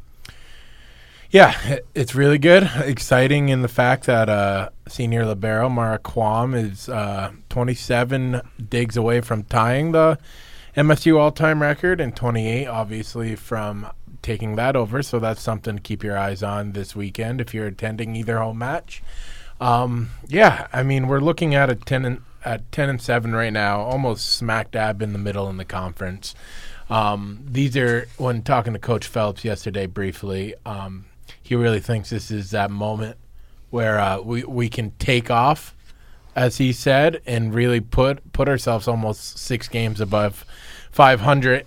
yeah, 1.29 1.79
it's 1.93 2.15
really 2.15 2.37
good. 2.37 2.69
Exciting 2.77 3.49
in 3.49 3.61
the 3.61 3.67
fact 3.67 4.05
that 4.05 4.29
uh, 4.29 4.69
senior 4.87 5.25
libero 5.25 5.67
Mara 5.67 5.99
Quam 5.99 6.53
is 6.53 6.87
uh, 6.87 7.31
27 7.49 8.41
digs 8.69 8.95
away 8.95 9.19
from 9.21 9.43
tying 9.43 9.91
the 9.91 10.17
MSU 10.77 11.17
all-time 11.19 11.61
record, 11.61 11.99
and 11.99 12.15
28 12.15 12.67
obviously 12.67 13.35
from 13.35 13.87
taking 14.25 14.55
that 14.55 14.75
over. 14.75 15.03
So 15.03 15.19
that's 15.19 15.41
something 15.41 15.75
to 15.75 15.81
keep 15.81 16.03
your 16.03 16.17
eyes 16.17 16.41
on 16.41 16.71
this 16.71 16.95
weekend 16.95 17.39
if 17.39 17.53
you're 17.53 17.67
attending 17.67 18.15
either 18.15 18.39
home 18.39 18.57
match. 18.57 19.03
Um, 19.61 20.09
yeah, 20.27 20.67
I 20.73 20.83
mean 20.83 21.07
we're 21.07 21.19
looking 21.19 21.53
at 21.53 21.69
a 21.69 21.75
ten 21.75 22.03
and 22.03 22.21
at 22.43 22.69
ten 22.71 22.89
and 22.89 23.01
seven 23.01 23.33
right 23.33 23.53
now, 23.53 23.79
almost 23.79 24.25
smack 24.25 24.71
dab 24.71 25.01
in 25.01 25.13
the 25.13 25.19
middle 25.19 25.47
in 25.49 25.57
the 25.57 25.65
conference. 25.65 26.35
Um, 26.89 27.39
these 27.45 27.77
are 27.77 28.07
when 28.17 28.41
talking 28.41 28.73
to 28.73 28.79
Coach 28.79 29.07
Phelps 29.07 29.45
yesterday 29.45 29.85
briefly. 29.85 30.55
Um, 30.65 31.05
he 31.41 31.55
really 31.55 31.79
thinks 31.79 32.09
this 32.09 32.31
is 32.31 32.51
that 32.51 32.71
moment 32.71 33.17
where 33.69 33.99
uh, 33.99 34.19
we 34.21 34.43
we 34.43 34.69
can 34.69 34.91
take 34.97 35.29
off, 35.29 35.75
as 36.35 36.57
he 36.57 36.73
said, 36.73 37.21
and 37.27 37.53
really 37.53 37.79
put 37.79 38.33
put 38.33 38.49
ourselves 38.49 38.87
almost 38.87 39.37
six 39.37 39.67
games 39.67 40.01
above 40.01 40.45
500 40.91 41.65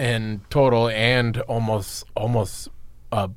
in 0.00 0.40
total 0.48 0.88
and 0.88 1.38
almost 1.42 2.04
almost 2.16 2.68
uh, 3.12 3.28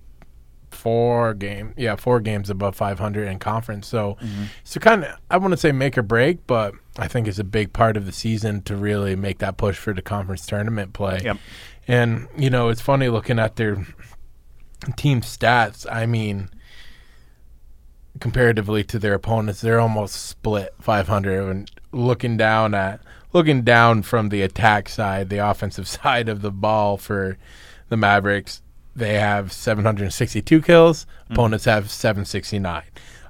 four 0.72 1.34
game 1.34 1.74
yeah 1.78 1.96
four 1.96 2.20
games 2.20 2.50
above 2.50 2.76
500 2.76 3.28
in 3.28 3.38
conference 3.38 3.88
so 3.88 4.18
mm-hmm. 4.22 4.46
so 4.64 4.80
kind 4.80 5.04
of 5.04 5.16
i 5.30 5.38
want 5.38 5.52
to 5.52 5.58
say 5.58 5.72
make 5.72 5.98
or 5.98 6.02
break 6.02 6.48
but 6.48 6.74
i 6.98 7.08
think 7.08 7.28
it's 7.28 7.38
a 7.38 7.44
big 7.44 7.74
part 7.74 7.96
of 7.96 8.06
the 8.06 8.12
season 8.12 8.62
to 8.64 8.76
really 8.76 9.16
make 9.16 9.40
that 9.40 9.58
push 9.58 9.78
for 9.78 9.94
the 9.94 10.02
conference 10.02 10.46
tournament 10.46 10.94
play 10.94 11.20
yep. 11.24 11.38
and 11.88 12.28
you 12.38 12.50
know 12.50 12.70
it's 12.70 12.82
funny 12.82 13.08
looking 13.10 13.40
at 13.40 13.56
their 13.58 13.86
team 14.96 15.22
stats 15.22 15.86
i 15.92 16.06
mean 16.06 16.50
comparatively 18.20 18.84
to 18.84 18.98
their 18.98 19.14
opponents 19.14 19.62
they're 19.62 19.80
almost 19.80 20.16
split 20.16 20.74
500 20.80 21.50
and 21.50 21.72
looking 21.92 22.38
down 22.38 22.74
at 22.74 23.00
looking 23.34 23.64
down 23.64 24.04
from 24.04 24.30
the 24.30 24.42
attack 24.42 24.88
side, 24.88 25.30
the 25.30 25.40
offensive 25.40 25.88
side 26.00 26.30
of 26.30 26.42
the 26.42 26.52
ball 26.52 26.98
for 26.98 27.38
the 27.90 27.98
Mavericks, 27.98 28.62
they 28.96 29.16
have 29.16 29.52
762 29.52 30.62
kills. 30.62 31.06
Mm. 31.30 31.34
Opponents 31.34 31.66
have 31.66 31.90
769. 31.90 32.84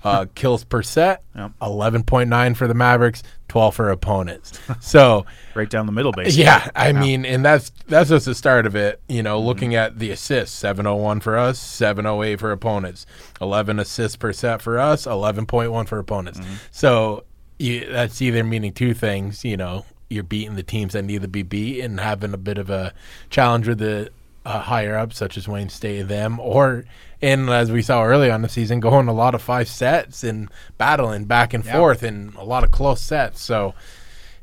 Uh, 0.03 0.25
kills 0.35 0.65
per 0.65 0.83
set, 0.83 1.23
yep. 1.33 1.51
11.9 1.61 2.57
for 2.57 2.67
the 2.67 2.73
Mavericks, 2.73 3.23
12 3.47 3.75
for 3.75 3.89
opponents. 3.89 4.59
So 4.81 5.25
right 5.55 5.69
down 5.69 5.85
the 5.85 5.93
middle, 5.93 6.11
basically. 6.11 6.43
Yeah, 6.43 6.69
I 6.75 6.91
mean, 6.91 7.23
and 7.25 7.45
that's 7.45 7.71
that's 7.87 8.09
just 8.09 8.25
the 8.25 8.35
start 8.35 8.65
of 8.65 8.75
it. 8.75 9.01
You 9.07 9.23
know, 9.23 9.39
mm 9.41 9.45
looking 9.45 9.75
at 9.75 9.99
the 9.99 10.11
assists, 10.11 10.57
701 10.57 11.21
for 11.21 11.37
us, 11.37 11.57
708 11.59 12.39
for 12.39 12.51
opponents, 12.51 13.05
11 13.39 13.79
assists 13.79 14.17
per 14.17 14.33
set 14.33 14.61
for 14.61 14.77
us, 14.77 15.05
11.1 15.05 15.87
for 15.87 15.99
opponents. 15.99 16.39
mm 16.39 16.57
So 16.71 17.23
you, 17.63 17.85
that's 17.91 18.21
either 18.21 18.43
meaning 18.43 18.73
two 18.73 18.93
things. 18.93 19.43
You 19.43 19.57
know, 19.57 19.85
you're 20.09 20.23
beating 20.23 20.55
the 20.55 20.63
teams 20.63 20.93
that 20.93 21.03
need 21.03 21.21
to 21.23 21.27
be 21.27 21.43
beat 21.43 21.81
and 21.81 21.99
having 21.99 22.33
a 22.33 22.37
bit 22.37 22.57
of 22.57 22.69
a 22.69 22.93
challenge 23.29 23.67
with 23.67 23.79
the 23.79 24.09
uh, 24.45 24.59
higher 24.61 24.97
up, 24.97 25.13
such 25.13 25.37
as 25.37 25.47
Wayne 25.47 25.69
State, 25.69 26.03
them, 26.03 26.39
or 26.39 26.83
and 27.21 27.49
as 27.49 27.71
we 27.71 27.81
saw 27.81 28.03
early 28.03 28.29
on 28.29 28.41
the 28.41 28.49
season, 28.49 28.81
going 28.81 29.07
a 29.07 29.13
lot 29.13 29.33
of 29.33 29.41
five 29.41 29.69
sets 29.69 30.23
and 30.25 30.49
battling 30.77 31.23
back 31.23 31.53
and 31.53 31.65
forth 31.65 32.03
and 32.03 32.35
a 32.35 32.43
lot 32.43 32.65
of 32.65 32.71
close 32.71 32.99
sets. 33.01 33.41
So 33.41 33.73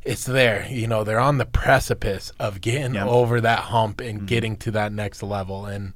it's 0.02 0.24
there. 0.24 0.66
You 0.70 0.86
know, 0.86 1.04
they're 1.04 1.20
on 1.20 1.36
the 1.36 1.44
precipice 1.44 2.32
of 2.40 2.62
getting 2.62 2.94
Yep. 2.94 3.06
over 3.06 3.38
that 3.42 3.58
hump 3.64 4.00
and 4.00 4.20
Mm-hmm. 4.20 4.26
getting 4.26 4.56
to 4.56 4.70
that 4.70 4.92
next 4.94 5.22
level. 5.22 5.66
And 5.66 5.92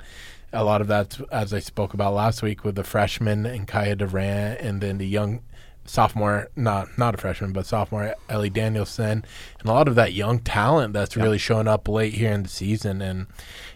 a 0.53 0.63
lot 0.63 0.83
of 0.83 0.87
that's, 0.89 1.19
as 1.33 1.55
I 1.55 1.61
spoke 1.61 1.95
about 1.95 2.13
last 2.13 2.43
week, 2.43 2.65
with 2.65 2.75
the 2.75 2.85
freshman 2.85 3.47
and 3.47 3.67
Kaya 3.67 3.97
Durant, 3.97 4.61
and 4.61 4.83
then 4.83 4.99
the 4.99 5.09
young 5.09 5.41
sophomore, 5.85 6.49
not 6.57 6.97
not 6.99 7.15
a 7.15 7.19
freshman, 7.19 7.53
but 7.53 7.67
sophomore 7.67 8.15
Ellie 8.29 8.51
Danielson, 8.51 9.25
and 9.61 9.69
a 9.69 9.73
lot 9.73 9.89
of 9.89 9.95
that 9.95 10.13
young 10.13 10.39
talent 10.39 10.93
that's 10.93 11.17
really 11.17 11.39
showing 11.39 11.69
up 11.69 11.89
late 11.89 12.15
here 12.15 12.33
in 12.33 12.43
the 12.43 12.49
season. 12.49 13.03
And 13.03 13.27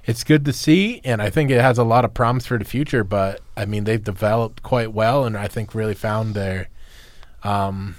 it's 0.04 0.24
good 0.24 0.44
to 0.44 0.52
see, 0.52 1.00
and 1.04 1.20
I 1.20 1.30
think 1.30 1.50
it 1.50 1.60
has 1.60 1.78
a 1.78 1.84
lot 1.84 2.04
of 2.04 2.14
promise 2.14 2.46
for 2.46 2.58
the 2.58 2.64
future. 2.64 3.04
But 3.04 3.40
I 3.56 3.66
mean, 3.66 3.84
they've 3.84 4.02
developed 4.02 4.62
quite 4.62 4.92
well, 4.92 5.24
and 5.24 5.36
I 5.36 5.48
think 5.48 5.74
really 5.74 5.94
found 5.94 6.34
their 6.34 6.68
um, 7.42 7.96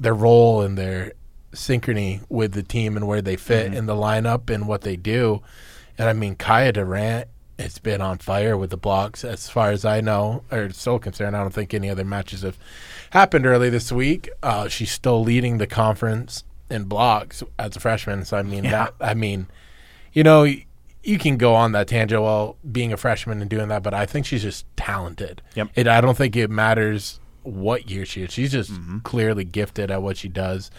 their 0.00 0.14
role 0.14 0.62
and 0.62 0.76
their 0.76 1.12
synchrony 1.52 2.20
with 2.28 2.52
the 2.52 2.62
team 2.62 2.96
and 2.96 3.06
where 3.06 3.22
they 3.22 3.36
fit 3.36 3.72
in 3.72 3.86
the 3.86 3.94
lineup 3.94 4.50
and 4.50 4.68
what 4.68 4.82
they 4.82 4.96
do. 4.96 5.42
And 5.98 6.08
I 6.08 6.12
mean, 6.12 6.36
Kaya 6.36 6.72
Durant 6.72 7.28
has 7.58 7.78
been 7.78 8.00
on 8.00 8.18
fire 8.18 8.56
with 8.56 8.70
the 8.70 8.76
blocks 8.76 9.24
as 9.24 9.48
far 9.48 9.70
as 9.70 9.84
I 9.84 10.00
know, 10.00 10.42
or 10.52 10.70
still 10.70 10.98
concerned. 10.98 11.36
I 11.36 11.40
don't 11.40 11.54
think 11.54 11.72
any 11.72 11.88
other 11.88 12.04
matches 12.04 12.42
have 12.42 12.58
happened 13.10 13.46
early 13.46 13.70
this 13.70 13.90
week. 13.90 14.28
Uh, 14.42 14.68
she's 14.68 14.90
still 14.90 15.22
leading 15.22 15.58
the 15.58 15.66
conference 15.66 16.44
in 16.70 16.84
blocks 16.84 17.42
as 17.58 17.76
a 17.76 17.80
freshman. 17.80 18.24
So 18.24 18.36
I 18.36 18.42
mean, 18.42 18.64
that 18.64 18.94
I 19.00 19.14
mean, 19.14 19.46
you 20.12 20.22
know, 20.22 20.42
y- 20.42 20.66
you 21.02 21.18
can 21.18 21.36
go 21.36 21.54
on 21.54 21.72
that 21.72 21.88
tangent 21.88 22.20
while 22.20 22.56
being 22.70 22.92
a 22.92 22.96
freshman 22.96 23.40
and 23.40 23.48
doing 23.48 23.68
that, 23.68 23.82
but 23.82 23.94
I 23.94 24.06
think 24.06 24.26
she's 24.26 24.42
just 24.42 24.66
talented. 24.76 25.40
Yep. 25.54 25.68
It, 25.76 25.86
I 25.88 26.00
don't 26.00 26.16
think 26.16 26.34
it 26.36 26.50
matters 26.50 27.20
what 27.42 27.88
year 27.88 28.04
she 28.04 28.22
is. 28.22 28.32
She's 28.32 28.50
just 28.50 28.72
clearly 29.04 29.44
gifted 29.44 29.90
at 29.90 30.02
what 30.02 30.16
she 30.16 30.28
does, 30.28 30.70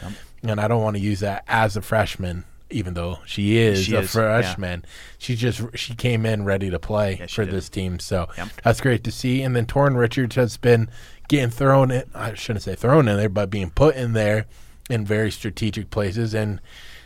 and 0.43 0.59
I 0.59 0.67
don't 0.67 0.83
want 0.83 0.97
to 0.97 1.01
use 1.01 1.21
that 1.21 1.45
as 1.47 1.77
a 1.77 1.81
freshman. 1.81 2.43
Even 2.69 2.93
though 2.95 3.19
she 3.25 3.57
is 3.57 3.85
She 3.85 3.95
a 3.95 3.99
is, 4.01 4.13
yeah. 4.13 4.41
freshman, 4.41 4.83
she 5.17 5.35
just 5.35 5.61
she 5.75 5.95
came 5.95 6.25
in 6.25 6.43
ready 6.43 6.69
to 6.69 6.77
play 6.79 7.17
Yeah, 7.19 7.27
for 7.27 7.45
did. 7.45 7.53
this 7.53 7.69
team. 7.69 7.99
So 7.99 8.27
Yep. 8.37 8.47
that's 8.63 8.81
great 8.81 9.03
to 9.05 9.11
see. 9.11 9.41
And 9.41 9.55
then 9.55 9.65
Torrin 9.65 9.95
Richards 9.97 10.35
has 10.35 10.57
been 10.57 10.89
getting 11.29 11.49
thrown 11.49 11.91
in. 11.91 12.03
I 12.13 12.33
shouldn't 12.33 12.63
say 12.63 12.75
thrown 12.75 13.07
in 13.07 13.15
there, 13.17 13.29
but 13.29 13.49
being 13.49 13.69
put 13.69 13.95
in 13.95 14.13
there 14.13 14.47
in 14.89 15.05
very 15.05 15.31
strategic 15.31 15.89
places. 15.91 16.33
And 16.33 16.59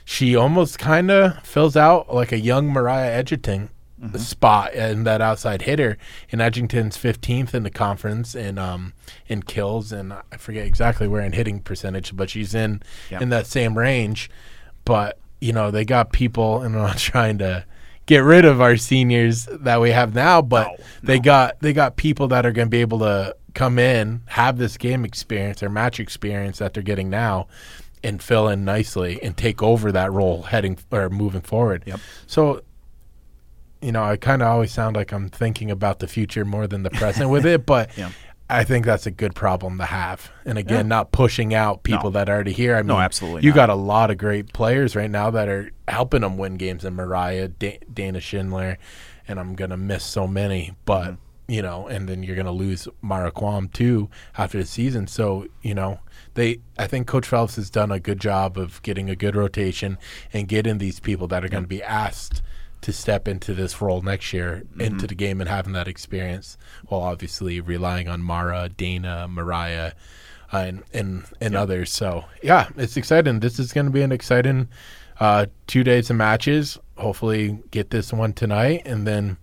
she 0.03 0.36
almost 0.36 0.80
kind 0.80 1.12
of 1.12 1.44
fills 1.46 1.77
out 1.77 2.12
like 2.13 2.32
a 2.32 2.39
young 2.39 2.68
Mariah 2.70 3.12
Edgerton 3.12 3.70
Mm-hmm. 4.01 4.18
spot 4.18 4.74
in 4.74 5.03
that 5.03 5.22
outside 5.22 5.62
hitter. 5.62 5.96
And 6.32 6.41
Edgerton's 6.41 6.98
15th 6.98 7.53
in 7.53 7.62
the 7.62 7.70
conference 7.70 8.34
in 8.34 8.58
um 8.58 8.94
in 9.27 9.44
kills, 9.44 9.91
and 9.91 10.12
I 10.12 10.38
forget 10.39 10.65
exactly 10.65 11.08
where 11.08 11.22
in 11.22 11.34
hitting 11.34 11.60
percentage, 11.60 12.15
but 12.18 12.27
she's 12.32 12.56
in 12.56 12.82
Yep. 13.12 13.22
in 13.22 13.30
that 13.30 13.46
same 13.46 13.77
range. 13.77 14.27
But 14.86 15.20
you 15.41 15.51
know 15.51 15.71
they 15.71 15.83
got 15.83 16.13
people, 16.13 16.62
and 16.62 16.75
I'm 16.77 16.81
not 16.81 16.98
trying 16.98 17.39
to 17.39 17.65
get 18.05 18.19
rid 18.19 18.45
of 18.45 18.62
our 18.62 18.77
seniors 18.77 19.48
that 19.51 19.81
we 19.81 19.91
have 19.91 20.15
now, 20.15 20.41
but 20.41 20.67
No, 20.67 20.86
they 21.03 21.19
got 21.19 21.60
they 21.60 21.74
got 21.74 21.98
people 21.98 22.29
that 22.29 22.45
are 22.45 22.51
going 22.51 22.67
to 22.67 22.71
be 22.71 22.81
able 22.81 23.00
to 23.00 23.36
come 23.53 23.77
in, 23.77 24.21
have 24.27 24.57
this 24.57 24.77
game 24.77 25.03
experience 25.03 25.62
or 25.62 25.69
match 25.69 26.00
experience 26.00 26.60
that 26.60 26.74
they're 26.74 26.83
getting 26.83 27.10
now, 27.10 27.48
and 28.03 28.21
fill 28.21 28.48
in 28.48 28.63
nicely 28.65 29.21
and 29.21 29.36
take 29.36 29.62
over 29.62 29.91
that 29.91 30.12
role 30.12 30.43
heading 30.43 30.77
or 30.91 31.10
moving 31.10 31.41
forward. 31.41 31.83
Yep. 31.86 32.00
So, 32.27 32.62
you 33.81 33.91
know, 33.91 34.03
I 34.03 34.17
kind 34.17 34.41
of 34.41 34.48
always 34.48 34.71
sound 34.71 34.95
like 34.95 35.12
I'm 35.12 35.29
thinking 35.29 35.69
about 35.69 36.00
the 36.00 36.07
future 36.07 36.45
more 36.45 36.67
than 36.67 36.83
the 36.83 36.91
present 36.91 37.29
with 37.29 37.45
it, 37.45 37.65
but. 37.65 37.95
Yeah. 37.98 38.12
I 38.51 38.63
think 38.63 38.86
that's 38.86 39.05
a 39.05 39.12
good 39.12 39.34
problem 39.36 39.77
to 39.77 39.86
have. 39.86 40.31
And 40.46 40.58
again, 40.58 40.88
not 40.88 41.12
pushing 41.12 41.53
out 41.53 41.84
people 41.84 42.12
No. 42.12 42.20
that 42.20 42.29
are 42.29 42.34
already 42.36 42.51
here. 42.53 42.75
I 42.75 42.81
mean, 42.81 42.88
No, 42.88 43.00
absolutely 43.00 43.43
You 43.43 43.50
not. 43.51 43.55
got 43.55 43.70
a 43.70 43.75
lot 43.75 44.12
of 44.12 44.17
great 44.17 44.51
players 44.53 44.96
right 44.96 45.10
now 45.10 45.29
that 45.31 45.48
are 45.48 45.72
helping 45.88 46.22
them 46.22 46.38
win 46.38 46.55
games. 46.55 46.84
And 46.86 46.96
Mariah, 46.96 47.48
da- 47.48 47.79
Dana 47.93 48.20
Schindler, 48.20 48.77
and 49.27 49.39
I'm 49.39 49.55
gonna 49.55 49.77
miss 49.77 50.03
so 50.03 50.27
many. 50.27 50.74
But 50.86 51.03
Mm-hmm. 51.12 51.51
you 51.53 51.62
know, 51.62 51.88
and 51.88 52.08
then 52.10 52.24
you're 52.24 52.36
gonna 52.36 52.51
lose 52.51 52.88
Mara 53.01 53.31
Quam 53.31 53.67
too 53.70 54.10
after 54.38 54.58
the 54.58 54.65
season. 54.65 55.08
So 55.08 55.48
you 55.62 55.74
know, 55.74 56.00
they. 56.34 56.60
I 56.77 56.88
think 56.88 57.08
Coach 57.08 57.27
Phelps 57.27 57.55
has 57.58 57.70
done 57.70 57.91
a 57.91 58.00
good 58.00 58.20
job 58.20 58.58
of 58.58 58.81
getting 58.84 59.09
a 59.09 59.16
good 59.16 59.35
rotation 59.35 59.98
and 60.33 60.48
getting 60.48 60.77
these 60.77 61.00
people 61.00 61.27
that 61.27 61.44
are 61.46 61.50
going 61.50 61.64
to 61.64 61.68
be 61.70 61.83
asked 61.83 62.42
to 62.81 62.91
step 62.94 63.27
into 63.27 63.53
this 63.53 63.81
role 63.81 64.01
next 64.01 64.33
year 64.33 64.63
Mm-hmm. 64.72 64.81
into 64.81 65.07
the 65.07 65.15
game 65.15 65.39
and 65.41 65.50
having 65.50 65.74
that 65.74 65.87
experience, 65.87 66.57
while 66.87 67.01
obviously 67.01 67.59
relying 67.61 68.07
on 68.07 68.22
Mara, 68.22 68.70
Dana, 68.70 69.27
Mariah, 69.29 69.91
uh, 70.53 70.57
and 70.57 70.83
and, 70.94 71.24
and 71.39 71.55
others. 71.55 71.91
So 71.91 72.25
yeah, 72.44 72.70
it's 72.77 72.98
exciting. 72.98 73.39
This 73.39 73.59
is 73.59 73.72
going 73.74 73.85
to 73.85 73.91
be 73.91 74.01
an 74.01 74.11
exciting 74.11 74.67
uh, 75.20 75.46
two 75.67 75.83
days 75.83 76.09
of 76.09 76.15
matches. 76.17 76.77
Hopefully, 76.98 77.59
get 77.72 77.89
this 77.91 78.11
one 78.11 78.33
tonight 78.33 78.81
and 78.85 79.05
then 79.07 79.37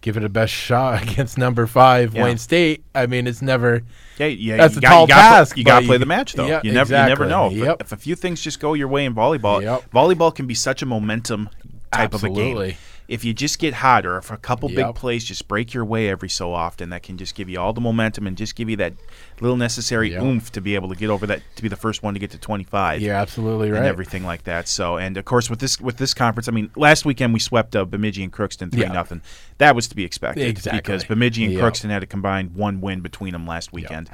give 0.00 0.16
it 0.16 0.24
a 0.24 0.28
best 0.28 0.52
shot 0.52 1.02
against 1.10 1.36
number 1.38 1.66
five 1.66 2.14
Yeah. 2.14 2.24
Wayne 2.24 2.38
State. 2.38 2.84
I 2.94 3.06
mean, 3.06 3.26
it's 3.26 3.42
never 3.42 3.82
Yeah, 4.18 4.26
yeah, 4.26 4.56
That's 4.56 4.74
you 4.74 4.78
a 4.78 4.82
got, 4.82 4.88
tall 4.90 5.02
you 5.02 5.06
task, 5.08 5.56
You 5.56 5.64
got 5.64 5.80
to 5.80 5.86
play 5.86 5.96
the 5.98 6.06
match 6.06 6.34
though. 6.34 6.46
Yeah, 6.46 6.60
you 6.62 6.72
never, 6.72 6.92
you 6.96 7.06
never 7.06 7.26
know. 7.26 7.50
If, 7.50 7.56
Yep. 7.58 7.76
if 7.80 7.92
a 7.92 7.96
few 7.96 8.14
things 8.14 8.40
just 8.40 8.60
go 8.60 8.74
your 8.74 8.88
way 8.88 9.04
in 9.04 9.14
volleyball, 9.14 9.60
Yep. 9.62 9.90
volleyball 9.90 10.34
can 10.34 10.46
be 10.46 10.54
such 10.54 10.82
a 10.82 10.86
momentum 10.86 11.50
type 11.92 12.14
of 12.14 12.24
a 12.24 12.30
game. 12.30 12.74
If 13.08 13.24
you 13.24 13.32
just 13.32 13.58
get 13.58 13.72
hot, 13.72 14.04
or 14.04 14.18
if 14.18 14.30
a 14.30 14.36
couple 14.36 14.68
big 14.68 14.94
plays 14.94 15.24
just 15.24 15.48
break 15.48 15.72
your 15.72 15.82
way 15.82 16.10
every 16.10 16.28
so 16.28 16.52
often, 16.52 16.90
that 16.90 17.02
can 17.02 17.16
just 17.16 17.34
give 17.34 17.48
you 17.48 17.58
all 17.58 17.72
the 17.72 17.80
momentum 17.80 18.26
and 18.26 18.36
just 18.36 18.54
give 18.54 18.68
you 18.68 18.76
that 18.76 18.92
little 19.40 19.56
necessary 19.56 20.10
Yep. 20.12 20.22
oomph 20.22 20.52
to 20.52 20.60
be 20.60 20.74
able 20.74 20.90
to 20.90 20.94
get 20.94 21.08
over 21.08 21.26
that, 21.26 21.40
to 21.56 21.62
be 21.62 21.68
the 21.70 21.76
first 21.76 22.02
one 22.02 22.12
to 22.12 22.20
get 22.20 22.32
to 22.32 22.38
twenty 22.38 22.64
five. 22.64 23.00
you're 23.00 23.14
absolutely 23.14 23.70
right. 23.70 23.78
and 23.78 23.86
everything 23.86 24.24
like 24.24 24.44
that. 24.44 24.68
So, 24.68 24.98
and 24.98 25.16
of 25.16 25.24
course 25.24 25.48
with 25.48 25.58
this 25.60 25.80
with 25.80 25.96
this 25.96 26.12
conference, 26.12 26.48
I 26.48 26.52
mean, 26.52 26.70
last 26.76 27.06
weekend 27.06 27.32
we 27.32 27.40
swept 27.40 27.74
uh, 27.74 27.86
Bemidji 27.86 28.22
and 28.22 28.30
Crookston 28.30 28.70
three 28.70 28.82
Yeah. 28.82 28.92
nothing. 28.92 29.22
That 29.56 29.74
was 29.74 29.88
to 29.88 29.96
be 29.96 30.04
expected 30.04 30.46
Exactly. 30.46 30.78
because 30.80 31.04
Bemidji 31.06 31.44
and 31.46 31.54
Yep. 31.54 31.62
Crookston 31.62 31.88
had 31.88 32.02
a 32.02 32.06
combined 32.06 32.54
one 32.56 32.82
win 32.82 33.00
between 33.00 33.32
them 33.32 33.46
last 33.46 33.72
weekend. 33.72 34.10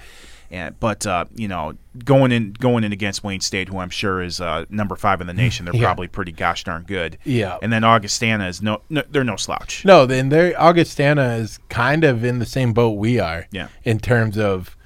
And 0.54 0.78
but 0.78 1.06
uh, 1.06 1.24
you 1.34 1.48
know, 1.48 1.74
going 2.04 2.30
in 2.32 2.52
going 2.52 2.84
in 2.84 2.92
against 2.92 3.24
Wayne 3.24 3.40
State, 3.40 3.68
who 3.68 3.78
I'm 3.78 3.90
sure 3.90 4.22
is 4.22 4.40
uh, 4.40 4.64
number 4.70 4.94
five 4.94 5.20
in 5.20 5.26
the 5.26 5.34
nation, 5.34 5.64
they're 5.64 5.74
Yeah. 5.80 5.82
probably 5.84 6.06
pretty 6.08 6.32
gosh 6.32 6.62
darn 6.64 6.84
good. 6.84 7.18
Yeah. 7.24 7.58
And 7.60 7.72
then 7.72 7.82
Augustana 7.82 8.46
is 8.48 8.62
no, 8.62 8.80
no 8.88 9.02
they're 9.10 9.24
no 9.24 9.36
slouch. 9.36 9.84
No, 9.84 10.06
then 10.06 10.28
there 10.28 10.54
Augustana 10.60 11.34
is 11.36 11.58
kind 11.68 12.04
of 12.04 12.24
in 12.24 12.38
the 12.38 12.46
same 12.46 12.72
boat 12.72 12.90
we 12.98 13.18
are. 13.18 13.46
Yeah. 13.50 13.68
In 13.82 13.98
terms 13.98 14.38
of 14.38 14.76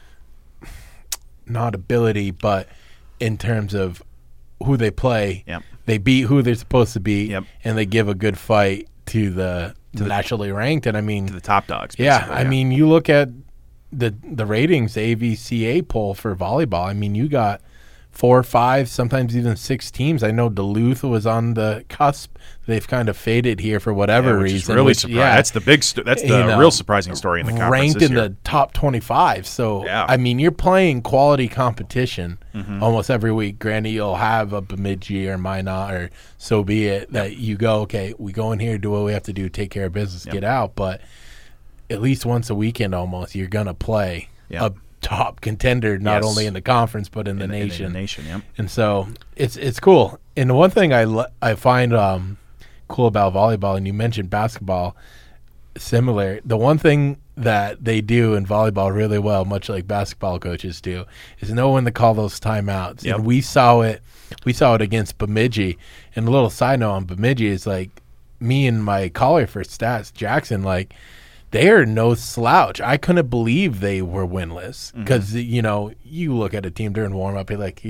not 1.46 1.74
ability, 1.74 2.30
but 2.30 2.68
in 3.20 3.36
terms 3.38 3.74
of 3.74 4.02
who 4.64 4.76
they 4.76 4.90
play. 4.90 5.44
Yep. 5.46 5.62
They 5.86 5.98
beat 5.98 6.22
who 6.22 6.42
they're 6.42 6.54
supposed 6.54 6.92
to 6.94 7.00
beat 7.00 7.30
Yep. 7.30 7.44
and 7.64 7.78
they 7.78 7.86
give 7.86 8.08
a 8.08 8.14
good 8.14 8.38
fight 8.38 8.88
to 9.06 9.30
the, 9.30 9.74
to 9.96 10.02
the 10.02 10.08
nationally 10.08 10.52
ranked 10.52 10.86
and 10.86 10.96
I 10.96 11.00
mean 11.00 11.26
To 11.28 11.32
the 11.32 11.40
top 11.40 11.66
dogs. 11.66 11.94
Yeah, 11.98 12.18
basically, 12.18 12.36
I 12.36 12.44
mean, 12.44 12.70
you 12.72 12.86
look 12.88 13.08
at 13.08 13.28
the 13.92 14.14
the 14.22 14.46
ratings 14.46 14.94
AVCA 14.94 15.86
poll 15.88 16.14
for 16.14 16.34
volleyball. 16.36 16.86
I 16.86 16.92
mean, 16.94 17.14
you 17.14 17.28
got 17.28 17.60
four, 18.10 18.42
five, 18.42 18.88
sometimes 18.88 19.36
even 19.36 19.54
six 19.54 19.90
teams. 19.92 20.24
I 20.24 20.32
know 20.32 20.48
Duluth 20.48 21.04
was 21.04 21.24
on 21.24 21.54
the 21.54 21.84
cusp. 21.88 22.36
They've 22.66 22.86
kind 22.86 23.08
of 23.08 23.16
faded 23.16 23.60
here 23.60 23.78
for 23.78 23.94
whatever 23.94 24.30
Yeah, 24.30 24.36
which 24.38 24.52
reason. 24.52 24.56
is 24.56 24.68
really 24.74 24.86
which- 24.86 24.98
surprising. 24.98 25.20
That's 25.20 25.50
the 25.52 25.60
big. 25.60 25.84
St- 25.84 26.04
that's 26.04 26.22
the 26.22 26.28
you 26.28 26.34
know, 26.46 26.58
real 26.58 26.70
surprising 26.72 27.14
story 27.14 27.40
in 27.40 27.46
the 27.46 27.52
conference 27.52 27.70
ranked 27.72 28.02
in 28.02 28.12
year. 28.12 28.28
the 28.28 28.36
top 28.44 28.72
25 28.72 29.46
so 29.46 29.84
Yeah. 29.84 30.04
i 30.08 30.16
mean 30.16 30.38
you're 30.38 30.50
playing 30.50 31.02
quality 31.02 31.48
competition 31.48 32.38
Mm-hmm. 32.54 32.82
almost 32.82 33.08
every 33.10 33.30
week 33.32 33.58
granted 33.60 33.90
you'll 33.90 34.16
have 34.16 34.52
a 34.52 34.60
bemidji 34.60 35.28
or 35.28 35.38
minot 35.38 35.92
or 35.94 36.10
so 36.38 36.64
be 36.64 36.86
it 36.88 37.12
that 37.12 37.36
you 37.36 37.56
go 37.56 37.82
okay 37.82 38.14
we 38.18 38.32
go 38.32 38.50
in 38.52 38.58
here 38.58 38.78
do 38.78 38.90
what 38.90 39.04
we 39.04 39.12
have 39.12 39.22
to 39.24 39.32
do 39.32 39.48
take 39.48 39.70
care 39.70 39.86
of 39.86 39.92
business 39.92 40.24
get 40.24 40.42
out 40.44 40.74
but 40.74 41.00
at 41.90 42.00
least 42.00 42.26
once 42.26 42.50
a 42.50 42.54
weekend 42.54 42.94
almost 42.94 43.34
you're 43.34 43.46
gonna 43.48 43.74
play 43.74 44.28
Yeah. 44.48 44.66
a 44.66 44.70
top 45.00 45.40
contender 45.40 45.98
not 45.98 46.22
Yes. 46.22 46.24
only 46.30 46.46
in 46.46 46.54
the 46.54 46.60
conference 46.60 47.08
but 47.08 47.28
in 47.28 47.38
the 47.38 47.44
in, 47.44 47.52
in 47.52 47.60
nation 47.68 47.92
the 47.92 47.98
nation. 47.98 48.24
Yep. 48.26 48.42
and 48.58 48.70
so 48.70 49.08
it's 49.36 49.56
it's 49.56 49.80
cool. 49.80 50.18
And 50.36 50.50
the 50.50 50.54
one 50.54 50.70
thing 50.70 50.92
I 50.92 51.24
I 51.42 51.54
find 51.54 51.94
um, 51.94 52.36
cool 52.88 53.06
about 53.06 53.34
volleyball, 53.34 53.76
and 53.76 53.86
you 53.86 53.92
mentioned 53.92 54.30
basketball, 54.30 54.96
similar. 55.76 56.40
The 56.44 56.56
one 56.56 56.78
thing 56.78 57.18
that 57.36 57.84
they 57.84 58.00
do 58.00 58.34
in 58.34 58.46
volleyball 58.46 58.94
really 58.94 59.18
well, 59.18 59.44
much 59.44 59.68
like 59.68 59.86
basketball 59.86 60.38
coaches 60.38 60.80
do, 60.80 61.04
is 61.40 61.50
know 61.50 61.70
when 61.70 61.84
to 61.84 61.90
call 61.90 62.14
those 62.14 62.38
timeouts. 62.40 63.04
Yep. 63.04 63.16
And 63.16 63.24
we 63.26 63.40
saw 63.40 63.80
it. 63.82 64.02
We 64.44 64.52
saw 64.52 64.74
it 64.74 64.82
against 64.82 65.18
Bemidji. 65.18 65.78
And 66.16 66.26
a 66.28 66.30
little 66.30 66.50
side 66.50 66.80
note 66.80 66.92
on 66.92 67.04
Bemidji 67.04 67.46
is 67.46 67.66
like 67.66 67.90
me 68.40 68.66
and 68.66 68.84
my 68.84 69.08
caller 69.08 69.46
for 69.46 69.62
stats, 69.62 70.12
Jackson, 70.12 70.62
like 70.62 70.94
they 71.50 71.68
are 71.70 71.86
no 71.86 72.14
slouch. 72.14 72.80
I 72.80 72.96
couldn't 72.98 73.28
believe 73.30 73.80
they 73.80 74.02
were 74.02 74.26
winless 74.26 74.92
Mm-hmm. 74.92 75.00
because 75.04 75.34
you 75.34 75.62
know 75.62 75.92
you 76.04 76.34
look 76.34 76.52
at 76.54 76.66
a 76.66 76.70
team 76.70 76.92
during 76.92 77.14
warm 77.14 77.36
up, 77.36 77.48
you're 77.50 77.58
like, 77.58 77.82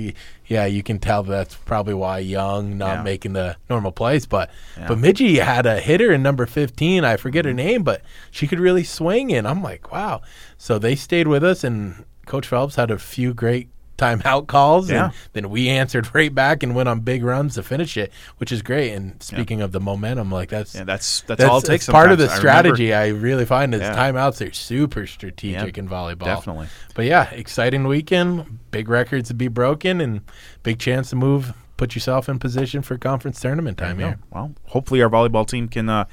yeah, 0.46 0.64
you 0.66 0.82
can 0.82 0.98
tell 0.98 1.22
that's 1.22 1.54
probably 1.56 1.94
why 1.94 2.18
Young 2.20 2.78
not 2.78 2.98
Yeah. 2.98 3.02
making 3.02 3.32
the 3.32 3.56
normal 3.68 3.92
plays. 3.92 4.26
But 4.26 4.50
Yeah. 4.76 4.86
Bemidji 4.88 5.38
had 5.38 5.66
a 5.66 5.80
hitter 5.80 6.12
in 6.12 6.22
number 6.22 6.46
fifteen. 6.46 7.04
I 7.04 7.16
forget 7.16 7.44
her 7.44 7.52
name, 7.54 7.82
but 7.82 8.02
she 8.30 8.46
could 8.46 8.60
really 8.60 8.84
swing. 8.84 9.32
And 9.32 9.46
I'm 9.48 9.62
like, 9.62 9.90
wow. 9.92 10.22
So 10.56 10.78
they 10.78 10.94
stayed 10.94 11.26
with 11.28 11.42
us, 11.42 11.64
and 11.64 12.04
Coach 12.26 12.46
Phelps 12.46 12.76
had 12.76 12.90
a 12.90 12.98
few 12.98 13.34
great 13.34 13.68
timeout 13.98 14.46
calls, 14.46 14.88
Yeah. 14.90 15.06
and 15.06 15.12
then 15.34 15.50
we 15.50 15.68
answered 15.68 16.08
right 16.14 16.34
back 16.34 16.62
and 16.62 16.74
went 16.74 16.88
on 16.88 17.00
big 17.00 17.22
runs 17.24 17.54
to 17.56 17.62
finish 17.62 17.96
it, 17.96 18.12
which 18.38 18.50
is 18.52 18.62
great. 18.62 18.92
And 18.92 19.22
speaking 19.22 19.60
of 19.60 19.72
the 19.72 19.80
momentum, 19.80 20.30
like 20.30 20.48
that's 20.48 20.74
Yeah, 20.74 20.84
that's 20.84 21.20
that's, 21.22 21.44
all 21.44 21.58
it 21.58 21.64
takes. 21.64 21.86
part 21.86 22.10
of 22.10 22.18
the. 22.18 22.24
I 22.24 22.36
remember- 22.36 22.40
strategy. 22.40 22.94
I, 22.94 23.08
really 23.08 23.44
find 23.44 23.74
is 23.74 23.80
Yeah. 23.82 23.94
timeouts 23.96 24.48
are 24.48 24.52
super 24.54 25.06
strategic 25.06 25.76
Yeah, 25.76 25.82
in 25.82 25.88
volleyball. 25.88 26.24
definitely. 26.24 26.68
But 26.94 27.04
yeah, 27.06 27.28
exciting 27.30 27.86
weekend, 27.86 28.58
big 28.70 28.88
records 28.88 29.28
to 29.28 29.34
be 29.34 29.48
broken, 29.48 30.00
and 30.00 30.20
big 30.62 30.78
chance 30.78 31.10
to 31.10 31.16
move, 31.16 31.52
put 31.78 31.94
yourself 31.94 32.28
in 32.28 32.38
position 32.38 32.82
for 32.82 32.98
conference 32.98 33.40
tournament 33.40 33.78
time 33.78 33.98
here. 33.98 34.18
Well, 34.30 34.52
hopefully 34.66 35.00
our 35.00 35.08
volleyball 35.08 35.46
team 35.48 35.68
can 35.68 35.88
uh, 35.88 36.04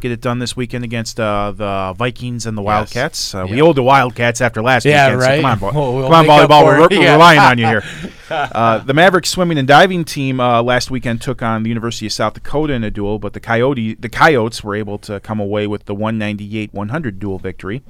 get 0.00 0.10
it 0.10 0.20
done 0.20 0.40
this 0.40 0.54
weekend 0.56 0.84
against 0.84 1.18
uh, 1.18 1.52
the 1.52 1.94
Vikings 1.96 2.44
and 2.44 2.58
the 2.58 2.62
Wildcats. 2.62 3.34
Uh, 3.34 3.46
We 3.48 3.62
owe 3.62 3.72
the 3.72 3.82
Wildcats 3.84 4.40
after 4.42 4.60
last 4.60 4.84
Yeah, 4.84 5.06
weekend. 5.14 5.22
so 5.22 5.28
right. 5.28 5.40
come 5.40 5.50
on, 5.52 5.58
vo- 5.58 5.72
We'll- 5.72 5.94
we'll 5.94 6.10
come 6.10 6.28
on, 6.28 6.48
volleyball. 6.48 6.64
We're, 6.90 7.00
Yeah. 7.00 7.12
relying 7.12 7.38
on 7.38 7.56
you 7.58 7.66
here. 7.66 7.82
Uh, 8.32 8.78
the 8.78 8.94
Mavericks 8.94 9.28
swimming 9.28 9.58
and 9.58 9.68
diving 9.68 10.06
team 10.06 10.40
uh, 10.40 10.62
last 10.62 10.90
weekend 10.90 11.20
took 11.20 11.42
on 11.42 11.64
the 11.64 11.68
University 11.68 12.06
of 12.06 12.12
South 12.12 12.32
Dakota 12.32 12.72
in 12.72 12.82
a 12.82 12.90
duel, 12.90 13.18
but 13.18 13.34
the 13.34 13.40
Coyote 13.40 13.92
the 13.96 14.08
Coyotes 14.08 14.64
were 14.64 14.74
able 14.74 14.96
to 15.00 15.20
come 15.20 15.38
away 15.38 15.66
with 15.66 15.84
the 15.84 15.94
198-100 15.94 17.18
dual 17.18 17.38
victory. 17.38 17.82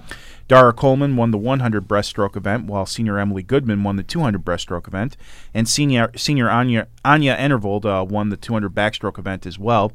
Dara 0.53 0.75
Coleman 0.75 1.17
won 1.17 1.31
the 1.31 1.39
100 1.39 1.89
breaststroke 1.89 2.37
event, 2.37 2.67
while 2.67 2.85
senior 2.85 3.19
Emily 3.19 3.43
Goodman 3.43 3.85
won 3.85 3.97
the 3.97 4.03
200 4.03 4.45
breaststroke 4.45 4.87
event, 4.87 5.17
and 5.55 5.67
senior 5.67 6.11
senior 6.15 6.51
Anya 6.51 6.89
Anya 7.07 7.35
Enervold 7.35 7.87
uh, 7.87 8.05
won 8.05 8.29
the 8.29 8.37
200 8.37 8.75
backstroke 8.75 9.19
event 9.19 9.47
as 9.47 9.59
well. 9.59 9.93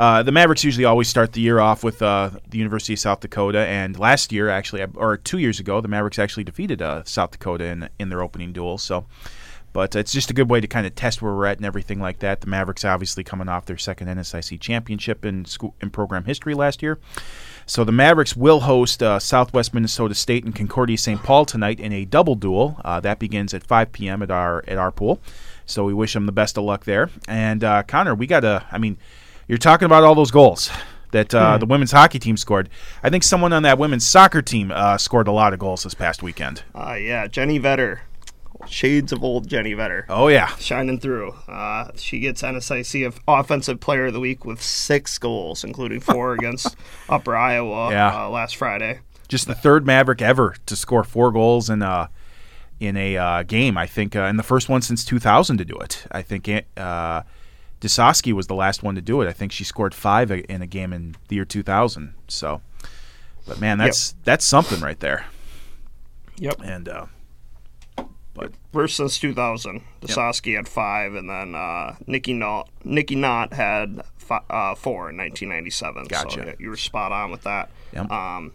Uh, 0.00 0.24
the 0.24 0.32
Mavericks 0.32 0.64
usually 0.64 0.84
always 0.84 1.06
start 1.06 1.34
the 1.34 1.40
year 1.40 1.60
off 1.60 1.84
with 1.84 2.02
uh, 2.02 2.30
the 2.48 2.58
University 2.58 2.94
of 2.94 2.98
South 2.98 3.20
Dakota, 3.20 3.60
and 3.60 3.96
last 3.96 4.32
year, 4.32 4.48
actually, 4.48 4.84
or 4.96 5.16
two 5.18 5.38
years 5.38 5.60
ago, 5.60 5.80
the 5.80 5.86
Mavericks 5.86 6.18
actually 6.18 6.42
defeated 6.42 6.82
uh, 6.82 7.04
South 7.04 7.30
Dakota 7.30 7.66
in 7.66 7.88
in 8.00 8.08
their 8.08 8.22
opening 8.22 8.52
duel. 8.52 8.78
So. 8.78 9.06
But 9.74 9.96
it's 9.96 10.12
just 10.12 10.30
a 10.30 10.34
good 10.34 10.50
way 10.50 10.60
to 10.60 10.66
kind 10.66 10.86
of 10.86 10.94
test 10.94 11.22
where 11.22 11.32
we're 11.32 11.46
at 11.46 11.56
and 11.56 11.64
everything 11.64 11.98
like 11.98 12.18
that. 12.18 12.42
The 12.42 12.46
Mavericks 12.46 12.84
obviously 12.84 13.24
coming 13.24 13.48
off 13.48 13.64
their 13.64 13.78
second 13.78 14.08
NSIC 14.08 14.60
championship 14.60 15.24
in 15.24 15.46
school 15.46 15.74
in 15.80 15.88
program 15.88 16.26
history 16.26 16.52
last 16.52 16.82
year. 16.82 16.98
So 17.66 17.84
the 17.84 17.92
Mavericks 17.92 18.36
will 18.36 18.60
host 18.60 19.02
uh, 19.02 19.18
Southwest 19.18 19.72
Minnesota 19.74 20.14
State 20.14 20.44
and 20.44 20.54
Concordia 20.54 20.98
St. 20.98 21.22
Paul 21.22 21.44
tonight 21.44 21.80
in 21.80 21.92
a 21.92 22.04
double 22.04 22.34
duel. 22.34 22.80
Uh, 22.84 23.00
that 23.00 23.18
begins 23.18 23.54
at 23.54 23.64
5 23.64 23.92
p.m. 23.92 24.22
at 24.22 24.30
our 24.30 24.64
at 24.66 24.78
our 24.78 24.90
pool. 24.90 25.20
So 25.66 25.84
we 25.84 25.94
wish 25.94 26.12
them 26.12 26.26
the 26.26 26.32
best 26.32 26.58
of 26.58 26.64
luck 26.64 26.84
there. 26.84 27.10
And 27.28 27.62
uh, 27.64 27.82
Connor, 27.84 28.14
we 28.14 28.26
got 28.26 28.40
to. 28.40 28.64
I 28.70 28.78
mean, 28.78 28.96
you're 29.48 29.58
talking 29.58 29.86
about 29.86 30.04
all 30.04 30.14
those 30.14 30.30
goals 30.30 30.70
that 31.12 31.34
uh, 31.34 31.58
the 31.58 31.66
women's 31.66 31.92
hockey 31.92 32.18
team 32.18 32.36
scored. 32.36 32.68
I 33.02 33.10
think 33.10 33.22
someone 33.22 33.52
on 33.52 33.62
that 33.62 33.78
women's 33.78 34.06
soccer 34.06 34.42
team 34.42 34.72
uh, 34.72 34.98
scored 34.98 35.28
a 35.28 35.32
lot 35.32 35.52
of 35.52 35.58
goals 35.58 35.84
this 35.84 35.94
past 35.94 36.22
weekend. 36.22 36.64
Uh, 36.74 36.94
yeah, 36.94 37.26
Jenny 37.26 37.60
Vetter. 37.60 38.00
Shades 38.68 39.12
of 39.12 39.22
old 39.24 39.48
Jenny 39.48 39.74
Vetter. 39.74 40.04
Oh 40.08 40.28
yeah, 40.28 40.54
Shining 40.56 40.98
through. 41.00 41.32
Uh, 41.48 41.90
she 41.96 42.20
gets 42.20 42.42
NSIC 42.42 43.06
of 43.06 43.18
Offensive 43.26 43.80
Player 43.80 44.06
of 44.06 44.12
the 44.12 44.20
Week 44.20 44.44
with 44.44 44.62
six 44.62 45.18
goals, 45.18 45.64
including 45.64 46.00
four 46.00 46.32
against 46.38 46.76
Upper 47.08 47.34
Iowa 47.36 47.90
Yeah. 47.90 48.24
uh, 48.26 48.28
last 48.30 48.56
Friday. 48.56 49.00
just 49.28 49.46
the 49.46 49.54
third 49.54 49.84
Maverick 49.86 50.22
ever 50.22 50.54
to 50.66 50.76
score 50.76 51.02
four 51.04 51.32
goals 51.32 51.68
in 51.70 51.82
a 51.82 52.08
in 52.80 52.96
a 52.96 53.16
uh, 53.16 53.42
game. 53.44 53.76
I 53.78 53.86
think, 53.86 54.14
uh, 54.16 54.20
and 54.22 54.38
the 54.38 54.42
first 54.42 54.68
one 54.68 54.82
since 54.82 55.04
2000 55.04 55.56
to 55.58 55.64
do 55.64 55.76
it. 55.76 56.04
I 56.10 56.22
think 56.22 56.48
uh, 56.76 57.22
Dusosky 57.80 58.32
was 58.32 58.46
the 58.48 58.54
last 58.54 58.82
one 58.82 58.94
to 58.96 59.00
do 59.00 59.20
it. 59.22 59.28
I 59.28 59.32
think 59.32 59.52
she 59.52 59.64
scored 59.64 59.94
five 59.94 60.30
in 60.30 60.62
a 60.62 60.66
game 60.66 60.92
in 60.92 61.14
the 61.28 61.36
year 61.36 61.44
2000. 61.44 62.14
So, 62.28 62.60
but 63.46 63.60
man, 63.60 63.78
that's 63.78 64.14
that's 64.24 64.44
something 64.44 64.80
right 64.80 64.98
there. 65.00 65.26
Yep. 66.38 66.60
And 66.64 66.88
uh, 66.88 67.06
but 68.34 68.52
First 68.72 68.96
since 68.96 69.18
2000. 69.18 69.82
Dusosky 70.00 70.56
had 70.56 70.66
five, 70.68 71.14
and 71.14 71.28
then 71.28 71.54
uh, 71.54 71.96
Nikki 72.06 72.32
Knott, 72.32 72.68
Nikki 72.84 73.14
Knott 73.14 73.52
had 73.52 74.02
fi- 74.16 74.42
uh, 74.48 74.74
four 74.74 75.10
in 75.10 75.16
1997. 75.18 76.06
Gotcha. 76.06 76.30
So 76.30 76.46
yeah, 76.46 76.54
you 76.58 76.70
were 76.70 76.76
spot 76.76 77.12
on 77.12 77.30
with 77.30 77.42
that. 77.42 77.70
Yep. 77.92 78.10
Um, 78.10 78.52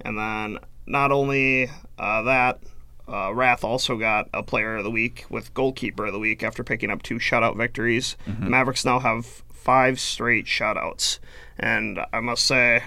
and 0.00 0.18
then 0.18 0.58
not 0.86 1.12
only 1.12 1.70
uh, 1.98 2.22
that, 2.22 2.60
uh, 3.08 3.32
Rath 3.32 3.64
also 3.64 3.96
got 3.96 4.28
a 4.34 4.42
Player 4.42 4.76
of 4.76 4.84
the 4.84 4.90
Week 4.90 5.24
with 5.30 5.54
Goalkeeper 5.54 6.06
of 6.06 6.12
the 6.12 6.18
Week 6.18 6.42
after 6.42 6.64
picking 6.64 6.90
up 6.90 7.02
two 7.02 7.16
shutout 7.16 7.56
victories. 7.56 8.16
Mm-hmm. 8.28 8.44
The 8.44 8.50
Mavericks 8.50 8.84
now 8.84 8.98
have 8.98 9.26
five 9.26 10.00
straight 10.00 10.46
shutouts, 10.46 11.18
and 11.58 12.00
I 12.12 12.20
must 12.20 12.44
say. 12.46 12.82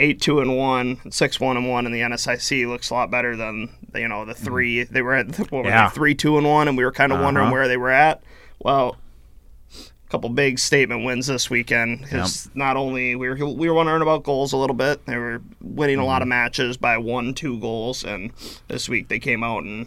Eight 0.00 0.20
two 0.20 0.40
and 0.40 0.56
one, 0.56 1.00
six 1.10 1.40
one 1.40 1.56
and 1.56 1.68
one 1.68 1.84
in 1.86 1.92
the 1.92 2.00
NSIC 2.00 2.68
looks 2.68 2.90
a 2.90 2.94
lot 2.94 3.10
better 3.10 3.34
than 3.36 3.68
you 3.94 4.06
know 4.08 4.24
the 4.24 4.34
three 4.34 4.84
they 4.84 5.02
were 5.02 5.14
at. 5.14 5.36
What 5.50 5.64
were 5.64 5.64
Yeah. 5.70 5.88
they, 5.88 5.94
three 5.94 6.14
two 6.14 6.38
and 6.38 6.46
one, 6.46 6.68
and 6.68 6.76
we 6.76 6.84
were 6.84 6.92
kind 6.92 7.12
of 7.12 7.20
wondering 7.20 7.46
Uh-huh. 7.46 7.52
where 7.52 7.68
they 7.68 7.76
were 7.76 7.90
at. 7.90 8.22
Well, 8.60 8.96
a 9.74 10.10
couple 10.10 10.30
big 10.30 10.58
statement 10.58 11.04
wins 11.04 11.26
this 11.26 11.50
weekend 11.50 12.02
because 12.02 12.48
not 12.54 12.76
only 12.76 13.14
we 13.16 13.28
were 13.28 13.34
we 13.46 13.68
were 13.68 13.74
wondering 13.74 14.00
about 14.02 14.22
goals 14.22 14.52
a 14.52 14.56
little 14.56 14.76
bit, 14.76 15.04
they 15.06 15.16
were 15.16 15.42
winning 15.60 15.98
a 15.98 16.04
lot 16.04 16.16
Mm-hmm. 16.16 16.22
of 16.22 16.28
matches 16.28 16.76
by 16.76 16.96
one 16.96 17.34
two 17.34 17.58
goals, 17.58 18.04
and 18.04 18.30
this 18.68 18.88
week 18.88 19.08
they 19.08 19.18
came 19.18 19.42
out 19.42 19.64
and 19.64 19.86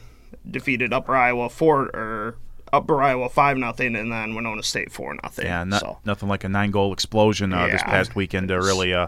defeated 0.49 0.91
Upper 0.91 1.15
Iowa 1.15 1.49
four 1.49 1.83
or 1.95 2.35
Upper 2.73 3.01
Iowa 3.01 3.29
five 3.29 3.57
nothing, 3.57 3.95
and 3.95 4.11
then 4.11 4.35
Winona 4.35 4.63
State 4.63 4.91
four 4.91 5.13
nothing. 5.23 5.45
yeah, 5.45 5.63
not, 5.63 5.79
so 5.81 5.99
nothing 6.05 6.27
like 6.29 6.43
a 6.43 6.49
nine 6.49 6.71
goal 6.71 6.91
explosion 6.93 7.53
uh, 7.53 7.67
this 7.67 7.83
past 7.83 8.15
weekend 8.15 8.47
to 8.49 8.55
really 8.55 8.93
uh, 8.93 9.07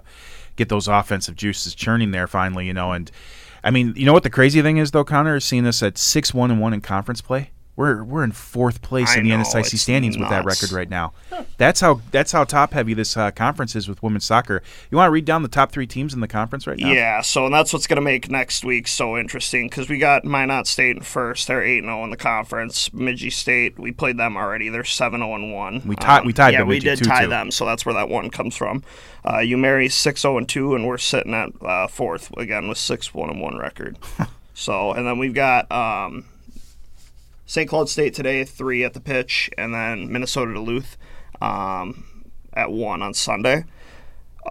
get 0.56 0.70
those 0.70 0.88
offensive 0.88 1.36
juices 1.36 1.76
churning 1.76 2.12
there 2.12 2.28
finally. 2.28 2.68
You 2.68 2.74
know, 2.74 2.92
and 2.92 3.12
I 3.64 3.72
mean, 3.72 3.94
you 3.96 4.06
know 4.06 4.14
what 4.14 4.24
the 4.24 4.30
crazy 4.30 4.62
thing 4.62 4.78
is 4.78 4.92
though, 4.92 5.04
Connor, 5.04 5.38
is 5.38 5.46
seeing 5.46 5.66
us 5.66 5.82
at 5.84 5.98
six 5.98 6.34
one 6.34 6.52
and 6.52 6.60
one 6.60 6.74
in 6.74 6.82
conference 6.82 7.22
play. 7.22 7.52
We're 7.76 8.04
we're 8.04 8.24
in 8.24 8.32
fourth 8.32 8.84
place 8.84 9.10
I 9.16 9.18
in 9.18 9.24
the 9.24 9.32
know, 9.32 9.38
NSIC 9.38 9.80
standings 9.80 10.16
with 10.16 10.30
that 10.30 10.46
record 10.46 10.72
right 10.72 10.90
now. 10.90 11.14
That's 11.58 11.82
how 11.82 12.02
that's 12.12 12.32
how 12.32 12.44
top 12.44 12.74
heavy 12.74 12.94
this 12.94 13.18
uh, 13.18 13.32
conference 13.32 13.76
is 13.76 13.88
with 13.90 14.04
women's 14.04 14.26
soccer. 14.26 14.62
You 14.92 14.98
want 14.98 15.08
to 15.08 15.12
read 15.12 15.26
down 15.26 15.42
the 15.42 15.48
top 15.48 15.72
three 15.72 15.88
teams 15.88 16.14
in 16.14 16.20
the 16.20 16.28
conference 16.28 16.68
right 16.68 16.78
now? 16.78 16.92
Yeah, 16.92 17.22
so 17.22 17.46
and 17.46 17.54
that's 17.54 17.74
what's 17.74 17.88
going 17.88 17.96
to 17.96 18.02
make 18.02 18.30
next 18.30 18.64
week 18.64 18.88
so 18.88 19.18
interesting 19.18 19.70
because 19.70 19.90
we 19.90 19.98
got 19.98 20.24
Minot 20.24 20.68
State 20.68 20.98
in 20.98 21.02
first. 21.02 21.48
They're 21.48 21.64
eight 21.64 21.82
zero 21.82 22.04
in 22.04 22.12
the 22.12 22.18
conference. 22.18 22.90
Bemidji 22.90 23.32
State, 23.32 23.80
we 23.80 23.92
played 23.92 24.18
them 24.18 24.38
already. 24.38 24.70
They're 24.70 24.84
seven 24.84 25.22
zero 25.22 25.34
and 25.34 25.52
one. 25.52 25.82
We 25.84 25.96
tied- 25.96 26.26
we 26.26 26.34
tied 26.34 26.54
Yeah, 26.54 26.60
Bemidji 26.64 26.90
we 26.90 26.96
did 26.96 27.00
2-2. 27.00 27.08
tie 27.08 27.26
them, 27.26 27.50
so 27.50 27.66
that's 27.66 27.88
where 27.88 27.96
that 27.96 28.08
one 28.08 28.30
comes 28.30 28.56
from. 28.56 28.84
Uh, 29.28 29.40
U-Mary 29.40 29.90
six 29.90 30.22
zero 30.22 30.38
and 30.38 30.48
two, 30.48 30.76
and 30.76 30.86
we're 30.86 31.00
sitting 31.00 31.34
at 31.34 31.50
uh, 31.62 31.88
fourth 31.88 32.32
again 32.38 32.68
with 32.68 32.78
six 32.78 33.16
one 33.16 33.32
and 33.32 33.42
one 33.42 33.58
record. 33.58 33.98
so 34.54 34.92
and 34.94 35.08
then 35.08 35.18
we've 35.18 35.34
got. 35.34 35.72
Um, 35.72 36.26
St. 37.54 37.70
Cloud 37.70 37.88
State 37.88 38.16
today, 38.16 38.44
three 38.44 38.84
at 38.84 38.96
the 38.96 39.00
pitch, 39.00 39.48
and 39.60 39.76
then 39.76 40.12
Minnesota 40.12 40.56
Duluth 40.56 40.98
um, 41.40 42.04
at 42.52 42.72
one 42.72 43.04
on 43.04 43.14
Sunday. 43.14 43.66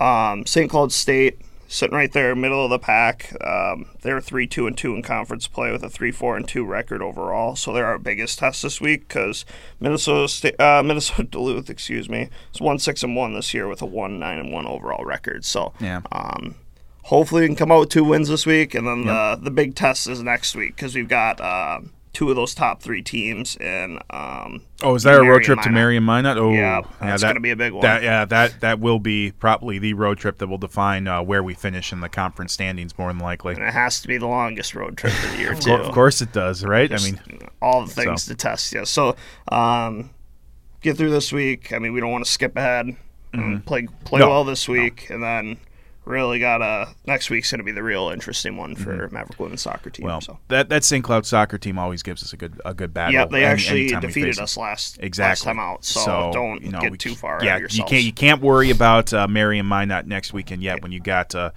Um, 0.00 0.46
St. 0.46 0.70
Cloud 0.70 0.92
State 0.92 1.40
sitting 1.66 1.96
right 1.96 2.12
there, 2.12 2.36
middle 2.36 2.62
of 2.62 2.70
the 2.70 2.78
pack. 2.78 3.34
Um, 3.44 3.86
they're 4.02 4.20
three 4.20 4.46
two 4.46 4.68
and 4.68 4.78
two 4.78 4.94
in 4.94 5.02
conference 5.02 5.48
play 5.48 5.72
with 5.72 5.82
a 5.82 5.88
three 5.90 6.12
four 6.12 6.36
and 6.36 6.46
two 6.46 6.64
record 6.64 7.02
overall. 7.02 7.56
So 7.56 7.72
they're 7.72 7.86
our 7.86 7.98
biggest 7.98 8.38
test 8.38 8.62
this 8.62 8.80
week 8.80 9.08
because 9.08 9.44
Minnesota 9.80 10.28
State, 10.28 10.60
uh, 10.60 10.80
Minnesota 10.86 11.24
Duluth, 11.24 11.68
excuse 11.70 12.08
me, 12.08 12.28
is 12.54 12.60
one 12.60 12.78
six 12.78 13.02
and 13.02 13.16
one 13.16 13.34
this 13.34 13.52
year 13.52 13.66
with 13.66 13.82
a 13.82 13.86
one 13.86 14.20
nine 14.20 14.38
and 14.38 14.52
one 14.52 14.68
overall 14.68 15.04
record. 15.04 15.44
So 15.44 15.72
Yeah. 15.80 16.02
um, 16.12 16.54
hopefully 17.02 17.40
we 17.40 17.46
can 17.48 17.56
come 17.56 17.72
out 17.72 17.80
with 17.80 17.88
two 17.88 18.04
wins 18.04 18.28
this 18.28 18.46
week, 18.46 18.76
and 18.76 18.86
then 18.86 19.06
the 19.06 19.40
the 19.42 19.50
big 19.50 19.74
test 19.74 20.06
is 20.06 20.22
next 20.22 20.54
week 20.54 20.76
because 20.76 20.94
we've 20.94 21.08
got. 21.08 21.40
Uh, 21.40 21.80
Two 22.12 22.28
of 22.28 22.36
those 22.36 22.54
top 22.54 22.82
three 22.82 23.00
teams, 23.00 23.56
and 23.58 23.98
um, 24.10 24.60
Oh, 24.82 24.94
is 24.94 25.02
that 25.04 25.18
a 25.18 25.22
road 25.22 25.44
trip 25.44 25.58
to 25.60 25.70
Minot. 25.70 25.74
Mary 25.74 25.96
and 25.96 26.04
Minot? 26.04 26.36
Oh, 26.36 26.52
Yeah, 26.52 26.82
that's 27.00 27.22
that- 27.22 27.28
gonna 27.28 27.40
be 27.40 27.52
a 27.52 27.56
big 27.56 27.72
one. 27.72 27.80
That, 27.80 28.02
yeah, 28.02 28.26
that 28.26 28.60
that 28.60 28.80
will 28.80 28.98
be 28.98 29.30
probably 29.32 29.78
the 29.78 29.94
road 29.94 30.18
trip 30.18 30.36
that 30.36 30.46
will 30.48 30.58
define 30.58 31.08
uh, 31.08 31.22
where 31.22 31.42
we 31.42 31.54
finish 31.54 31.90
in 31.90 32.00
the 32.00 32.10
conference 32.10 32.52
standings, 32.52 32.98
more 32.98 33.08
than 33.10 33.18
likely. 33.18 33.54
And 33.54 33.62
it 33.62 33.72
has 33.72 34.02
to 34.02 34.08
be 34.08 34.18
the 34.18 34.26
longest 34.26 34.74
road 34.74 34.98
trip 34.98 35.14
of 35.24 35.30
the 35.32 35.38
year, 35.38 35.52
Of 35.52 35.60
too. 35.60 35.72
Of 35.72 35.94
course, 35.94 36.20
it 36.20 36.32
does, 36.32 36.62
right? 36.64 36.92
I 36.92 36.98
mean, 37.02 37.18
all 37.62 37.86
the 37.86 37.90
things 37.90 38.24
So. 38.24 38.32
to 38.32 38.36
test 38.36 38.74
you. 38.74 38.84
So, 38.84 39.16
um, 39.50 40.10
get 40.82 40.98
through 40.98 41.10
this 41.12 41.32
week. 41.32 41.72
I 41.72 41.78
mean, 41.78 41.94
we 41.94 42.00
don't 42.00 42.10
want 42.12 42.26
to 42.26 42.30
skip 42.30 42.56
ahead. 42.58 42.94
and 43.32 43.64
Play 43.64 43.86
play 44.04 44.18
Mm-hmm. 44.20 44.28
No, 44.28 44.28
well 44.28 44.44
this 44.44 44.68
week, 44.68 45.08
and 45.08 45.22
then 45.22 45.56
really 46.04 46.38
got 46.38 46.62
a 46.62 46.88
next 47.06 47.30
week's 47.30 47.50
gonna 47.50 47.62
be 47.62 47.72
the 47.72 47.82
real 47.82 48.08
interesting 48.08 48.56
one 48.56 48.74
for 48.74 49.08
Maverick 49.10 49.38
women's 49.38 49.62
soccer 49.62 49.90
team. 49.90 50.04
Mm-hmm. 50.04 50.08
well, 50.08 50.20
so. 50.20 50.38
that 50.48 50.68
that 50.68 50.84
St. 50.84 51.04
Cloud 51.04 51.26
soccer 51.26 51.58
team 51.58 51.78
always 51.78 52.02
gives 52.02 52.22
us 52.22 52.32
a 52.32 52.36
good 52.36 52.60
a 52.64 52.74
good 52.74 52.92
battle. 52.92 53.14
Yeah, 53.14 53.26
they 53.26 53.44
any- 53.44 53.44
actually 53.44 53.88
defeated 54.00 54.38
us 54.38 54.56
last 54.56 54.98
exactly 55.00 55.30
last 55.30 55.42
time 55.44 55.58
out. 55.58 55.84
So, 55.84 56.30
don't 56.32 56.62
you 56.62 56.70
know, 56.70 56.80
get 56.80 56.98
too 56.98 57.14
far 57.14 57.42
Yeah, 57.42 57.58
you 57.70 57.84
can't 57.84 58.04
you 58.04 58.12
can't 58.12 58.42
worry 58.42 58.70
about 58.70 59.12
uh, 59.12 59.28
Mary 59.28 59.58
and 59.58 59.68
Minot 59.68 60.06
next 60.06 60.32
weekend 60.32 60.62
yet. 60.62 60.82
When 60.82 60.92
you 60.92 61.00
got 61.00 61.34
uh, 61.34 61.50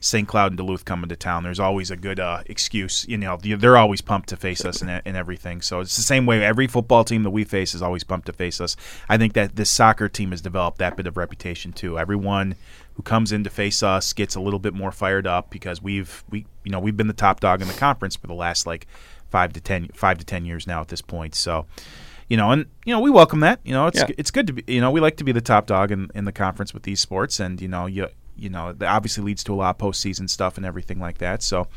St. 0.00 0.28
Cloud 0.28 0.52
and 0.52 0.56
Duluth 0.56 0.84
coming 0.84 1.08
to 1.08 1.16
town, 1.16 1.42
there's 1.42 1.60
always 1.60 1.90
a 1.90 1.96
good 1.96 2.20
uh, 2.20 2.42
excuse. 2.46 3.06
You 3.08 3.18
know, 3.18 3.36
they're 3.36 3.76
always 3.76 4.00
pumped 4.00 4.28
to 4.30 4.36
face 4.36 4.64
us 4.64 4.80
and, 4.80 5.02
and 5.04 5.16
everything. 5.16 5.60
So 5.60 5.80
it's 5.80 5.96
the 5.96 6.02
same 6.02 6.26
way 6.26 6.44
every 6.44 6.66
football 6.66 7.04
team 7.04 7.22
that 7.24 7.30
we 7.30 7.44
face 7.44 7.74
is 7.74 7.82
always 7.82 8.04
pumped 8.04 8.26
to 8.26 8.32
face 8.32 8.60
us. 8.60 8.76
I 9.08 9.18
think 9.18 9.32
that 9.34 9.56
this 9.56 9.70
soccer 9.70 10.08
team 10.08 10.30
has 10.30 10.40
developed 10.40 10.78
that 10.78 10.96
bit 10.96 11.06
of 11.06 11.16
reputation 11.16 11.72
too. 11.72 11.98
Everyone 11.98 12.54
who 12.98 13.02
comes 13.04 13.30
in 13.30 13.44
to 13.44 13.50
face 13.50 13.80
us 13.84 14.12
gets 14.12 14.34
a 14.34 14.40
little 14.40 14.58
bit 14.58 14.74
more 14.74 14.90
fired 14.90 15.24
up 15.24 15.50
because 15.50 15.80
we've 15.80 16.24
we 16.28 16.44
you 16.64 16.72
know 16.72 16.80
we've 16.80 16.96
been 16.96 17.06
the 17.06 17.12
top 17.12 17.38
dog 17.38 17.62
in 17.62 17.68
the 17.68 17.74
conference 17.74 18.16
for 18.16 18.26
the 18.26 18.34
last 18.34 18.66
like 18.66 18.88
five 19.30 19.52
to 19.52 19.60
ten 19.60 19.86
five 19.94 20.18
to 20.18 20.24
ten 20.24 20.44
years 20.44 20.66
now 20.66 20.80
at 20.80 20.88
this 20.88 21.00
point. 21.00 21.36
So, 21.36 21.64
you 22.28 22.36
know, 22.36 22.50
and 22.50 22.66
you 22.84 22.92
know 22.92 22.98
we 22.98 23.08
welcome 23.10 23.38
that. 23.40 23.60
You 23.62 23.72
know, 23.72 23.86
it's 23.86 24.00
Yeah. 24.00 24.08
it's 24.18 24.32
good 24.32 24.48
to 24.48 24.52
be. 24.54 24.64
You 24.66 24.80
know, 24.80 24.90
we 24.90 24.98
like 25.00 25.16
to 25.18 25.24
be 25.24 25.30
the 25.30 25.40
top 25.40 25.66
dog 25.68 25.92
in, 25.92 26.10
in 26.12 26.24
the 26.24 26.32
conference 26.32 26.74
with 26.74 26.82
these 26.82 26.98
sports, 27.00 27.38
and 27.38 27.60
you 27.62 27.68
know, 27.68 27.86
you 27.86 28.08
you 28.36 28.48
know, 28.48 28.72
that 28.72 28.88
obviously 28.88 29.22
leads 29.22 29.44
to 29.44 29.54
a 29.54 29.56
lot 29.56 29.70
of 29.70 29.78
postseason 29.78 30.28
stuff 30.28 30.56
and 30.56 30.66
everything 30.66 30.98
like 30.98 31.18
that. 31.18 31.40
So. 31.42 31.68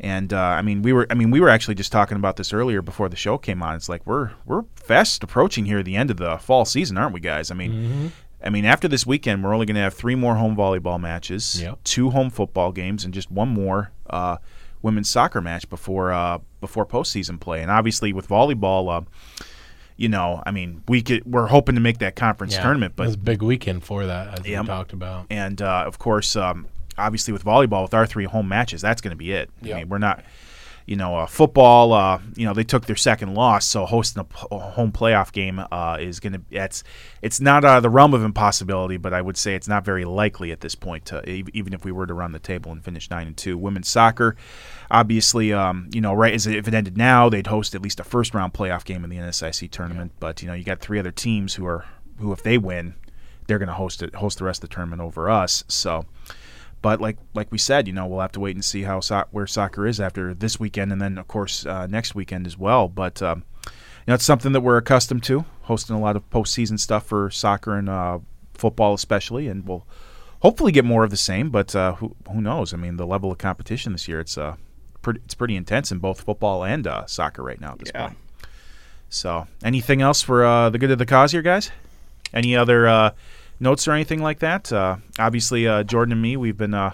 And 0.00 0.32
uh, 0.32 0.38
I 0.40 0.62
mean, 0.62 0.82
we 0.82 0.92
were. 0.92 1.06
I 1.10 1.14
mean, 1.14 1.30
we 1.30 1.38
were 1.38 1.50
actually 1.50 1.76
just 1.76 1.92
talking 1.92 2.16
about 2.16 2.36
this 2.36 2.52
earlier 2.52 2.82
before 2.82 3.08
the 3.08 3.14
show 3.14 3.38
came 3.38 3.62
on. 3.62 3.76
It's 3.76 3.88
like 3.88 4.04
we're 4.04 4.30
we're 4.46 4.64
fast 4.74 5.22
approaching 5.22 5.66
here 5.66 5.80
the 5.82 5.94
end 5.94 6.10
of 6.10 6.16
the 6.16 6.38
fall 6.38 6.64
season, 6.64 6.96
aren't 6.96 7.12
we, 7.12 7.20
guys? 7.20 7.52
I 7.52 7.54
mean, 7.54 8.10
I 8.44 8.50
mean, 8.50 8.64
after 8.64 8.88
this 8.88 9.06
weekend, 9.06 9.42
we're 9.44 9.54
only 9.54 9.66
going 9.66 9.76
to 9.76 9.80
have 9.82 9.94
three 9.94 10.14
more 10.14 10.34
home 10.36 10.56
volleyball 10.56 11.00
matches, 11.00 11.60
Yep. 11.62 11.78
two 11.84 12.10
home 12.10 12.30
football 12.30 12.72
games, 12.72 13.04
and 13.04 13.12
just 13.14 13.30
one 13.30 13.48
more 13.48 13.92
uh, 14.10 14.38
women's 14.82 15.08
soccer 15.08 15.40
match 15.40 15.68
before 15.70 16.12
uh, 16.12 16.38
before 16.60 16.84
postseason 16.86 17.38
play. 17.40 17.62
And 17.62 17.70
obviously, 17.70 18.12
with 18.12 18.28
volleyball, 18.28 18.90
uh, 19.02 19.44
you 19.96 20.08
know, 20.08 20.42
I 20.44 20.50
mean, 20.50 20.82
we 20.88 21.02
could 21.02 21.24
we're 21.24 21.46
hoping 21.46 21.74
to 21.76 21.80
make 21.80 21.98
that 21.98 22.16
conference 22.16 22.56
tournament, 22.56 22.92
it 22.92 22.96
but 22.96 23.06
was 23.06 23.14
a 23.14 23.18
big 23.18 23.42
weekend 23.42 23.84
for 23.84 24.06
that, 24.06 24.40
as 24.40 24.46
Yep. 24.46 24.62
we 24.62 24.66
talked 24.66 24.92
about. 24.92 25.26
and 25.30 25.60
uh, 25.62 25.84
of 25.86 25.98
course, 25.98 26.34
um, 26.34 26.66
obviously 26.98 27.32
with 27.32 27.44
volleyball, 27.44 27.82
with 27.82 27.94
our 27.94 28.06
three 28.06 28.24
home 28.24 28.48
matches, 28.48 28.80
that's 28.82 29.00
going 29.00 29.12
to 29.12 29.16
be 29.16 29.32
it. 29.32 29.50
I 29.62 29.66
mean, 29.66 29.88
we're 29.88 29.98
not, 29.98 30.24
you 30.86 30.96
know, 30.96 31.16
uh, 31.16 31.26
football. 31.26 31.92
Uh, 31.92 32.20
you 32.36 32.44
know, 32.44 32.54
they 32.54 32.64
took 32.64 32.86
their 32.86 32.96
second 32.96 33.34
loss, 33.34 33.66
so 33.66 33.84
hosting 33.86 34.26
a, 34.50 34.58
home 34.58 34.92
playoff 34.92 35.32
game 35.32 35.62
uh, 35.70 35.96
is 36.00 36.20
going 36.20 36.32
to. 36.34 36.40
It's 36.50 36.84
it's 37.20 37.40
not 37.40 37.64
out 37.64 37.78
of 37.78 37.82
the 37.82 37.90
realm 37.90 38.14
of 38.14 38.22
impossibility, 38.22 38.96
but 38.96 39.12
I 39.12 39.20
would 39.20 39.36
say 39.36 39.54
it's 39.54 39.68
not 39.68 39.84
very 39.84 40.04
likely 40.04 40.52
at 40.52 40.60
this 40.60 40.74
point. 40.74 41.06
To, 41.06 41.26
even 41.28 41.72
if 41.72 41.84
we 41.84 41.92
were 41.92 42.06
to 42.06 42.14
run 42.14 42.32
the 42.32 42.38
table 42.38 42.72
and 42.72 42.84
finish 42.84 43.10
nine 43.10 43.26
and 43.26 43.36
two, 43.36 43.56
women's 43.56 43.88
soccer, 43.88 44.36
obviously, 44.90 45.52
um, 45.52 45.88
you 45.92 46.00
know, 46.00 46.12
right 46.12 46.34
as 46.34 46.46
if 46.46 46.68
it 46.68 46.74
ended 46.74 46.96
now, 46.96 47.28
they'd 47.28 47.46
host 47.46 47.74
at 47.74 47.82
least 47.82 48.00
a 48.00 48.04
first 48.04 48.34
round 48.34 48.52
playoff 48.52 48.84
game 48.84 49.04
in 49.04 49.10
the 49.10 49.16
NSIC 49.16 49.70
tournament. 49.70 50.12
But 50.20 50.42
you 50.42 50.48
know, 50.48 50.54
you 50.54 50.64
got 50.64 50.80
three 50.80 50.98
other 50.98 51.12
teams 51.12 51.54
who 51.54 51.66
are 51.66 51.84
who, 52.18 52.32
if 52.32 52.42
they 52.42 52.58
win, 52.58 52.94
they're 53.46 53.58
going 53.58 53.68
to 53.68 53.74
host 53.74 54.02
it, 54.02 54.14
host 54.14 54.38
the 54.38 54.44
rest 54.44 54.62
of 54.62 54.70
the 54.70 54.74
tournament 54.74 55.02
over 55.02 55.28
us. 55.28 55.64
So, 55.68 56.06
but 56.82 57.00
like 57.00 57.16
like 57.34 57.50
we 57.50 57.58
said, 57.58 57.86
you 57.86 57.92
know, 57.94 58.06
we'll 58.06 58.20
have 58.20 58.32
to 58.32 58.40
wait 58.40 58.56
and 58.56 58.64
see 58.64 58.82
how 58.82 59.00
so- 59.00 59.24
where 59.30 59.46
soccer 59.46 59.86
is 59.86 60.00
after 60.00 60.34
this 60.34 60.60
weekend, 60.60 60.92
and 60.92 61.00
then 61.00 61.16
of 61.18 61.28
course 61.28 61.64
uh, 61.64 61.86
next 61.86 62.14
weekend 62.14 62.46
as 62.46 62.58
well. 62.58 62.88
But 62.88 63.22
um, 63.22 63.44
you 63.66 63.72
know, 64.08 64.14
it's 64.14 64.24
something 64.24 64.52
that 64.52 64.60
we're 64.60 64.76
accustomed 64.78 65.22
to, 65.24 65.44
hosting 65.62 65.94
a 65.96 66.00
lot 66.00 66.16
of 66.16 66.28
postseason 66.30 66.78
stuff 66.78 67.06
for 67.06 67.30
soccer 67.30 67.76
and 67.76 67.88
uh, 67.88 68.18
football, 68.54 68.94
especially, 68.94 69.46
and 69.48 69.66
we'll 69.66 69.86
hopefully 70.40 70.72
get 70.72 70.84
more 70.84 71.04
of 71.04 71.10
the 71.10 71.16
same. 71.16 71.50
But 71.50 71.74
uh, 71.76 71.94
who 71.94 72.16
who 72.30 72.40
knows? 72.42 72.74
I 72.74 72.76
mean, 72.76 72.96
the 72.96 73.06
level 73.06 73.30
of 73.32 73.38
competition 73.38 73.92
this 73.92 74.08
year 74.08 74.20
it's 74.20 74.36
uh 74.36 74.56
pretty, 75.02 75.20
it's 75.24 75.34
pretty 75.34 75.56
intense 75.56 75.90
in 75.92 75.98
both 75.98 76.20
football 76.20 76.64
and 76.64 76.86
uh, 76.86 77.06
soccer 77.06 77.42
right 77.42 77.60
now 77.60 77.72
at 77.72 77.78
this 77.78 77.90
Yeah. 77.94 78.06
point. 78.08 78.18
So, 79.08 79.46
anything 79.62 80.00
else 80.00 80.22
for 80.22 80.44
uh, 80.44 80.70
the 80.70 80.78
good 80.78 80.90
of 80.90 80.98
the 80.98 81.06
cause 81.06 81.32
here, 81.32 81.42
guys? 81.42 81.70
Any 82.32 82.56
other 82.56 82.88
uh, 82.88 83.10
notes 83.62 83.86
or 83.88 83.92
anything 83.92 84.20
like 84.22 84.40
that? 84.40 84.72
Uh, 84.72 84.96
obviously, 85.18 85.66
uh, 85.66 85.82
Jordan 85.84 86.12
and 86.12 86.20
me, 86.22 86.36
we've 86.36 86.56
been 86.56 86.74
uh, 86.74 86.92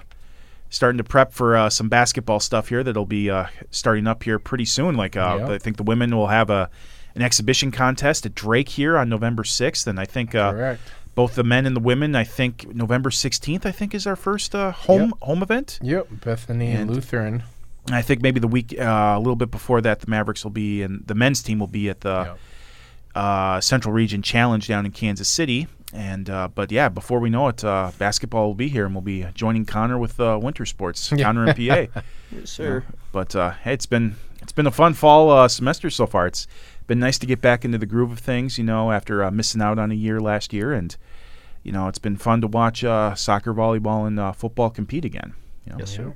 starting 0.71 0.99
to 0.99 1.05
prep 1.05 1.33
for 1.33 1.57
uh, 1.57 1.71
some 1.71 1.89
basketball 1.89 2.41
stuff 2.41 2.69
here 2.69 2.85
that'll 2.85 3.07
be 3.07 3.31
uh, 3.31 3.47
starting 3.71 4.07
up 4.07 4.23
here 4.23 4.39
pretty 4.39 4.65
soon. 4.67 4.95
Like, 4.97 5.17
uh, 5.17 5.37
Yep. 5.41 5.49
I 5.51 5.59
think 5.59 5.77
the 5.79 5.83
women 5.83 6.15
will 6.15 6.29
have 6.29 6.51
a 6.51 6.71
an 7.15 7.23
exhibition 7.23 7.73
contest 7.73 8.27
at 8.27 8.35
Drake 8.35 8.69
here 8.69 8.97
on 8.97 9.09
November 9.09 9.43
sixth, 9.43 9.87
and 9.89 9.99
I 9.99 10.05
think 10.05 10.35
uh, 10.37 10.53
Correct. 10.53 10.81
both 11.17 11.35
the 11.35 11.43
men 11.43 11.67
and 11.67 11.75
the 11.75 11.81
women. 11.81 12.15
I 12.15 12.23
think 12.23 12.73
November 12.75 13.11
sixteenth. 13.11 13.67
I 13.67 13.73
think 13.73 13.95
is 13.95 14.07
our 14.07 14.15
first 14.15 14.55
uh, 14.55 14.71
home 14.71 15.15
home 15.23 15.43
event. 15.43 15.81
Yep, 15.83 16.07
Bethany 16.25 16.69
and, 16.71 16.83
And- 16.83 16.91
Lutheran. 16.95 17.43
I 17.91 18.03
think 18.03 18.21
maybe 18.21 18.39
the 18.39 18.47
week 18.47 18.79
uh, 18.79 19.15
a 19.17 19.19
little 19.19 19.35
bit 19.35 19.51
before 19.51 19.81
that, 19.81 20.01
the 20.01 20.11
Mavericks 20.11 20.45
will 20.45 20.51
be 20.51 20.83
and 20.83 21.07
the 21.07 21.15
men's 21.15 21.43
team 21.43 21.59
will 21.59 21.67
be 21.67 21.89
at 21.89 22.03
the 22.03 22.25
Yep. 22.27 22.39
uh, 23.15 23.61
Central 23.63 23.95
Region 23.95 24.21
Challenge 24.21 24.69
down 24.69 24.85
in 24.85 24.93
Kansas 24.93 25.29
City. 25.29 25.67
And 25.93 26.29
uh, 26.29 26.49
but 26.55 26.71
yeah, 26.71 26.89
before 26.91 27.19
we 27.19 27.31
know 27.31 27.49
it, 27.49 27.65
uh, 27.65 27.93
basketball 27.99 28.47
will 28.49 28.55
be 28.55 28.69
here, 28.69 28.85
and 28.85 28.95
we'll 28.95 29.01
be 29.03 29.25
joining 29.35 29.65
Connor 29.65 29.99
with 29.99 30.21
uh, 30.21 30.39
winter 30.41 30.67
sports, 30.67 31.09
Connor 31.09 31.47
and 31.47 31.57
PA. 31.57 32.01
Yes, 32.31 32.51
sir. 32.51 32.85
But 33.11 33.35
uh, 33.35 33.53
hey, 33.53 33.73
it's 33.73 33.87
been 33.87 34.17
it's 34.43 34.53
been 34.53 34.67
a 34.67 34.71
fun 34.71 34.93
fall 34.93 35.31
uh, 35.31 35.49
semester 35.49 35.89
so 35.89 36.07
far. 36.07 36.27
It's 36.27 36.47
been 36.87 36.99
nice 36.99 37.19
to 37.21 37.27
get 37.27 37.41
back 37.41 37.65
into 37.65 37.79
the 37.79 37.87
groove 37.87 38.13
of 38.13 38.19
things, 38.19 38.59
you 38.59 38.65
know, 38.65 38.93
after 38.93 39.25
uh, 39.25 39.31
missing 39.31 39.63
out 39.63 39.79
on 39.79 39.91
a 39.91 39.95
year 39.95 40.21
last 40.21 40.53
year, 40.53 40.75
and 40.75 40.95
you 41.63 41.73
know, 41.73 41.89
it's 41.89 41.99
been 41.99 42.17
fun 42.17 42.43
to 42.43 42.47
watch 42.47 42.85
uh, 42.85 43.15
soccer, 43.15 43.55
volleyball, 43.55 44.07
and 44.07 44.21
uh, 44.21 44.33
football 44.33 44.69
compete 44.69 45.07
again. 45.07 45.33
You 45.65 45.73
know? 45.73 45.79
Yes, 45.81 45.91
sir. 45.91 46.15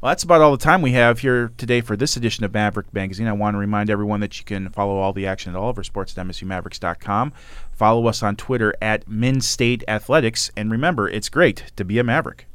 Well, 0.00 0.12
that's 0.12 0.22
about 0.22 0.40
all 0.40 0.52
the 0.52 0.56
time 0.56 0.80
we 0.80 0.92
have 0.92 1.18
here 1.18 1.52
today 1.58 1.82
for 1.82 1.94
this 1.94 2.16
edition 2.16 2.42
of 2.44 2.54
Maverick 2.54 2.94
Magazine. 2.94 3.26
I 3.26 3.32
want 3.32 3.52
to 3.52 3.58
remind 3.58 3.90
everyone 3.90 4.20
that 4.20 4.38
you 4.38 4.46
can 4.46 4.70
follow 4.70 4.96
all 4.96 5.12
the 5.12 5.26
action 5.26 5.54
at 5.54 5.58
all 5.58 5.68
of 5.68 5.76
our 5.76 5.84
sports 5.84 6.16
at 6.16 6.26
MSUMavericks.com. 6.26 7.34
Follow 7.72 8.06
us 8.06 8.22
on 8.22 8.34
Twitter 8.34 8.72
at 8.80 9.04
MinState 9.06 9.84
Athletics. 9.86 10.50
And 10.56 10.72
remember, 10.72 11.06
it's 11.06 11.28
great 11.28 11.64
to 11.76 11.84
be 11.84 11.98
a 11.98 12.04
Maverick. 12.04 12.46